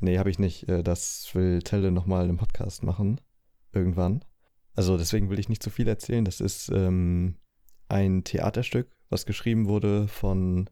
[0.00, 0.68] Nee, habe ich nicht.
[0.68, 3.20] Äh, Das will Telle nochmal im Podcast machen.
[3.72, 4.24] Irgendwann.
[4.74, 6.24] Also deswegen will ich nicht zu viel erzählen.
[6.24, 7.36] Das ist ähm,
[7.88, 10.68] ein Theaterstück, was geschrieben wurde von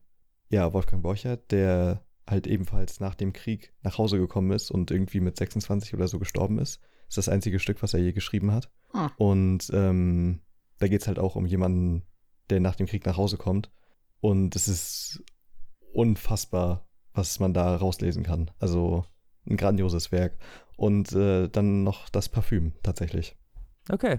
[0.49, 5.21] ja, Wolfgang Borchert, der halt ebenfalls nach dem Krieg nach Hause gekommen ist und irgendwie
[5.21, 6.81] mit 26 oder so gestorben ist.
[7.07, 8.71] Das ist das einzige Stück, was er je geschrieben hat.
[8.93, 9.11] Ah.
[9.17, 10.41] Und ähm,
[10.79, 12.03] da geht es halt auch um jemanden,
[12.51, 13.71] der nach dem Krieg nach Hause kommt.
[14.21, 15.23] Und es ist
[15.93, 18.51] unfassbar, was man da rauslesen kann.
[18.59, 19.05] Also
[19.49, 20.37] ein grandioses Werk.
[20.77, 23.37] Und äh, dann noch das Parfüm tatsächlich.
[23.89, 24.19] Okay.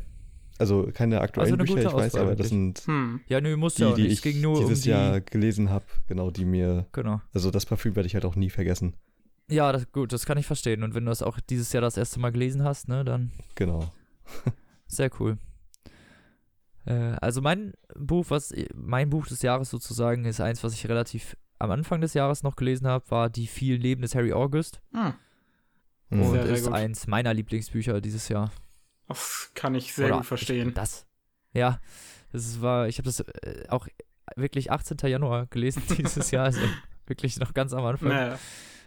[0.60, 3.20] Also keine aktuellen eine Bücher, gute ich weiß, Auswahl aber das sind Hm.
[3.28, 4.12] Ja, nö, muss die, ja die nicht.
[4.14, 4.90] ich Es ging nur dieses um die.
[4.90, 7.22] Jahr gelesen habe, genau, die mir, Genau.
[7.34, 8.94] also das Parfüm werde ich halt auch nie vergessen.
[9.50, 10.84] Ja, das, gut, das kann ich verstehen.
[10.84, 13.92] Und wenn du das auch dieses Jahr das erste Mal gelesen hast, ne, dann Genau.
[14.88, 15.38] sehr cool.
[16.86, 21.38] Äh, also mein Buch, was mein Buch des Jahres sozusagen ist eins, was ich relativ
[21.60, 25.14] am Anfang des Jahres noch gelesen habe, war Die vielen Leben des Harry August Hm.
[26.10, 26.22] Mhm.
[26.22, 26.74] und Sehr, sehr ist gut.
[26.74, 28.52] eins meiner Lieblingsbücher dieses Jahr.
[29.08, 30.70] Das kann ich sehr Oder gut verstehen.
[30.70, 31.06] Ich, das.
[31.54, 31.80] Ja,
[32.32, 33.88] das war, ich habe das äh, auch
[34.36, 34.98] wirklich 18.
[35.04, 36.62] Januar gelesen dieses Jahr, also
[37.06, 38.10] wirklich noch ganz am Anfang.
[38.10, 38.38] Naja.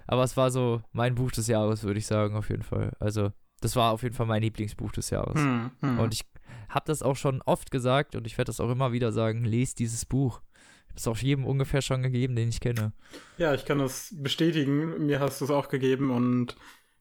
[0.07, 2.93] Aber es war so mein Buch des Jahres, würde ich sagen, auf jeden Fall.
[2.99, 5.41] Also, das war auf jeden Fall mein Lieblingsbuch des Jahres.
[5.41, 5.71] Hm.
[5.81, 5.99] Hm.
[6.01, 6.23] Und ich
[6.69, 9.79] habe das auch schon oft gesagt und ich werde das auch immer wieder sagen, lest
[9.79, 10.41] dieses Buch.
[10.87, 12.93] Ich habe es auch jedem ungefähr schon gegeben, den ich kenne.
[13.39, 15.07] Ja, ich kann das bestätigen.
[15.07, 16.57] Mir hast du es auch gegeben und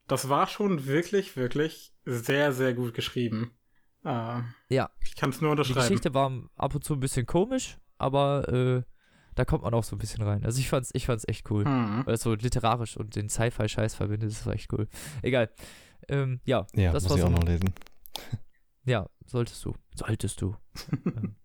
[0.10, 3.52] das war schon wirklich, wirklich sehr, sehr gut geschrieben.
[4.04, 4.90] Äh, Ja.
[5.06, 5.88] Ich kann es nur Die unterschreiben.
[5.88, 8.84] Geschichte war ab und zu ein bisschen komisch, aber äh,
[9.36, 10.44] da kommt man auch so ein bisschen rein.
[10.44, 11.64] Also ich fand's, ich fand's echt cool.
[11.66, 12.06] Hm.
[12.06, 14.88] Weil es so literarisch und den Sci-Fi-Scheiß verbindet, das war echt cool.
[15.22, 15.50] Egal.
[16.08, 17.74] Ähm, ja, Ja, das muss war ich so auch noch lesen.
[18.86, 19.76] Ja, solltest du.
[19.96, 20.56] Solltest du.
[21.06, 21.36] Ähm,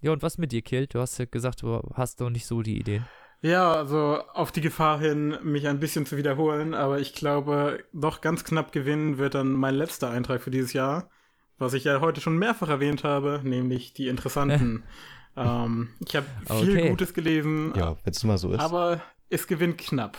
[0.00, 0.94] ja, und was mit dir, Kilt?
[0.94, 3.06] Du hast ja gesagt, du hast noch nicht so die Ideen.
[3.44, 8.22] Ja, also auf die Gefahr hin, mich ein bisschen zu wiederholen, aber ich glaube, doch
[8.22, 11.10] ganz knapp gewinnen wird dann mein letzter Eintrag für dieses Jahr,
[11.58, 14.82] was ich ja heute schon mehrfach erwähnt habe, nämlich die interessanten.
[15.36, 16.88] ähm, ich habe viel Okay.
[16.88, 18.60] Gutes gelesen, Ja, wenn es mal so ist.
[18.60, 20.16] aber es gewinnt knapp.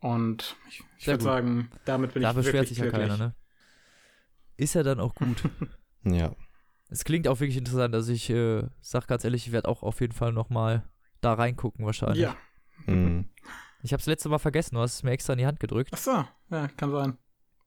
[0.00, 3.34] Und ich, ich würde sagen, damit bin Da ich beschwert wirklich sich ja keiner, ne?
[4.58, 5.42] Ist ja dann auch gut.
[6.04, 6.32] ja.
[6.90, 7.94] es klingt auch wirklich interessant.
[7.94, 10.82] Also ich äh, sag ganz ehrlich, ich werde auch auf jeden Fall nochmal
[11.22, 12.20] da reingucken wahrscheinlich.
[12.20, 12.36] Ja.
[12.86, 13.28] Mhm.
[13.82, 15.90] Ich habe es letzte Mal vergessen, du hast es mir extra in die Hand gedrückt.
[15.92, 17.16] Ach so, ja, kann sein.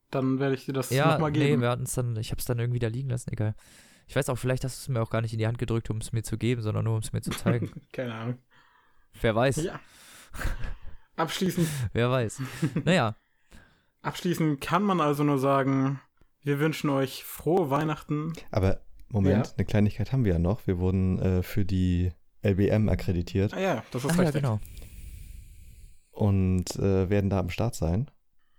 [0.09, 1.61] Dann werde ich dir das Ja, nochmal nee, geben.
[1.61, 3.55] wir hatten es dann, ich habe es dann irgendwie da liegen lassen, egal.
[4.07, 5.89] Ich weiß auch, vielleicht hast du es mir auch gar nicht in die Hand gedrückt,
[5.89, 7.71] um es mir zu geben, sondern nur um es mir zu zeigen.
[7.93, 8.37] Keine Ahnung.
[9.21, 9.79] Wer weiß, Ja.
[11.15, 12.41] Abschließend, wer weiß.
[12.83, 13.15] Naja,
[14.01, 15.99] abschließend kann man also nur sagen,
[16.41, 18.33] wir wünschen euch frohe Weihnachten.
[18.49, 19.53] Aber Moment, Ja.
[19.57, 20.65] eine Kleinigkeit haben wir ja noch.
[20.67, 22.11] Wir wurden äh, für die
[22.43, 24.41] LBM akkreditiert Ah ja, das ist Ach ja, richtig.
[24.41, 24.59] genau.
[26.11, 28.09] Und äh, werden da am Start sein.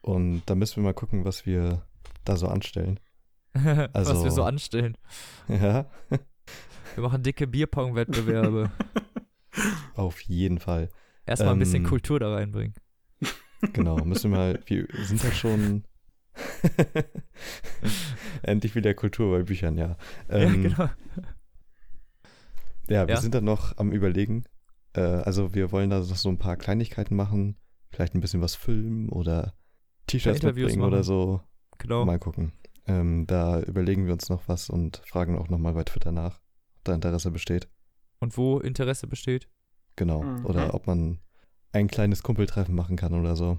[0.01, 1.87] Und da müssen wir mal gucken, was wir
[2.25, 2.99] da so anstellen.
[3.55, 4.97] Was Also- wir so anstellen.
[5.49, 5.87] Ja,
[6.95, 8.71] Wir machen dicke Bierpong-Wettbewerbe.
[9.95, 10.89] auf jeden Fall.
[11.27, 12.75] Erstmal ein bisschen Ähm, Kultur da reinbringen.
[13.75, 15.85] Genau, müssen wir mal, wir sind ja schon
[18.43, 19.97] endlich wieder Kultur bei Büchern, ja.
[20.29, 20.91] Ähm, ja, genau.
[22.89, 23.21] Ja, wir Ja.
[23.21, 24.45] sind dann noch am Überlegen.
[24.95, 27.57] Äh, also wir wollen da noch so ein paar Kleinigkeiten machen,
[27.91, 29.55] vielleicht ein bisschen was filmen oder
[30.07, 31.41] T-Shirts mitbringen oder so.
[31.79, 32.05] genau.
[32.05, 32.53] Mal gucken.
[32.87, 36.41] Ähm, da überlegen wir uns noch was und fragen auch nochmal bei Twitter nach,
[36.79, 37.69] ob da Interesse besteht.
[38.19, 39.49] Und wo Interesse besteht.
[39.97, 40.23] Genau.
[40.23, 40.47] Mhm.
[40.47, 41.19] Oder ob man
[41.73, 43.59] ein kleines Kumpeltreffen machen kann oder so.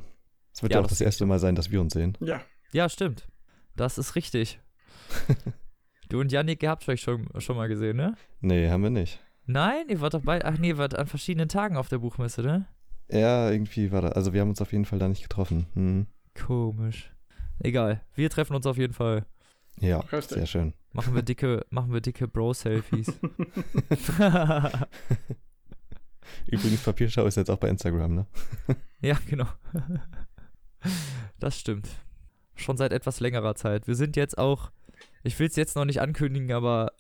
[0.54, 2.18] Es wird Ja, ja, auch das das erste Mal sein, dass wir uns sehen.
[2.20, 3.28] Ja, Ja, stimmt.
[3.76, 4.60] Das ist richtig.
[6.10, 8.16] Du und Yannick, ihr habt euch schon, schon mal gesehen, ne?
[8.40, 9.20] Nee, haben wir nicht.
[9.46, 10.46] Nein, ihr wart doch beide.
[10.46, 12.66] Ach nee, ihr wart an verschiedenen Tagen auf der Buchmesse, ne?
[13.12, 14.10] Ja, irgendwie war da.
[14.10, 15.68] Also wir haben uns auf jeden Fall da nicht getroffen.
[15.74, 16.08] Hm.
[16.34, 17.12] Komisch.
[17.60, 18.02] Egal.
[18.16, 19.26] Wir treffen uns auf jeden Fall.
[19.80, 20.38] Ja, Richtig.
[20.38, 20.74] sehr schön.
[20.94, 23.08] Machen wir dicke, machen wir dicke Bro-Selfies.
[26.48, 28.28] Übrigens, Papierschau ist jetzt auch bei Instagram, ne?
[29.02, 29.48] ja, genau.
[31.40, 31.90] Das stimmt.
[32.56, 33.88] Schon seit etwas längerer Zeit.
[33.88, 34.72] Wir sind jetzt auch,
[35.24, 36.92] ich will es jetzt noch nicht ankündigen, aber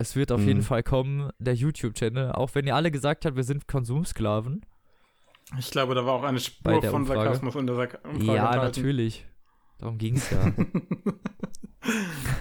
[0.00, 0.48] es wird auf Mhm.
[0.48, 2.32] jeden Fall kommen, der YouTube-Channel.
[2.32, 4.64] Auch wenn ihr alle gesagt habt, wir sind Konsumsklaven.
[5.58, 7.20] Ich glaube, da war auch eine Spur der von Umfrage.
[7.20, 8.64] Sarkasmus in der Sark Umfrage ja, enthalten.
[8.66, 9.26] natürlich.
[9.78, 10.52] Darum ging es ja.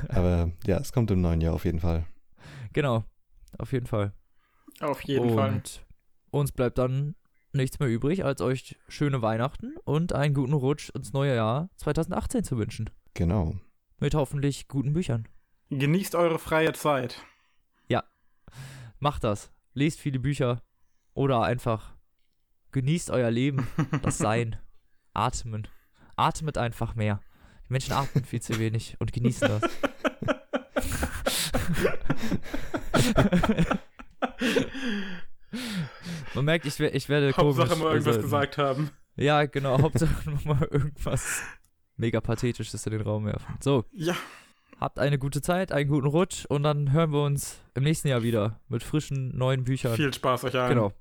[0.09, 2.05] Aber ja, es kommt im neuen Jahr auf jeden Fall.
[2.73, 3.03] genau.
[3.57, 4.13] Auf jeden Fall.
[4.79, 5.61] Auf jeden und Fall.
[6.29, 7.15] uns bleibt dann
[7.51, 12.43] nichts mehr übrig, als euch schöne Weihnachten und einen guten Rutsch ins neue Jahr 2018
[12.43, 12.89] zu wünschen.
[13.15, 13.55] Genau.
[13.99, 15.27] Mit hoffentlich guten Büchern.
[15.71, 17.23] Genießt eure freie Zeit.
[18.99, 19.51] Macht das.
[19.73, 20.61] Lest viele Bücher.
[21.13, 21.95] Oder einfach
[22.71, 23.67] genießt euer Leben,
[24.01, 24.57] das Sein.
[25.13, 25.67] Atmen.
[26.15, 27.21] Atmet einfach mehr.
[27.67, 29.61] Die Menschen atmen viel zu wenig und genießen das.
[36.35, 37.83] Man merkt, ich, ich werde Hauptsache komisch.
[37.83, 38.91] mal irgendwas also, gesagt haben.
[39.15, 39.81] Ja, genau.
[39.81, 41.41] Hauptsache mal irgendwas
[41.97, 43.55] mega Pathetisches in den Raum werfen.
[43.61, 44.15] So, Ja,
[44.79, 48.23] habt eine gute Zeit, einen guten Rutsch und dann hören wir uns im nächsten Jahr
[48.23, 49.95] wieder mit frischen neuen Büchern.
[49.95, 50.69] viel Spaß euch allen.
[50.69, 50.93] Genau.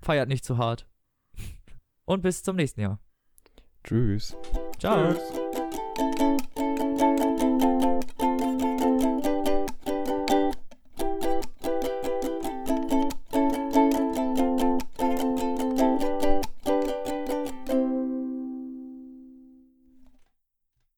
[0.00, 0.86] Feiert nicht zu hart.
[2.04, 2.98] Und bis zum nächsten Jahr.
[3.84, 4.36] Tschüss.
[4.78, 5.12] Ciao.
[5.12, 5.61] Tschüss.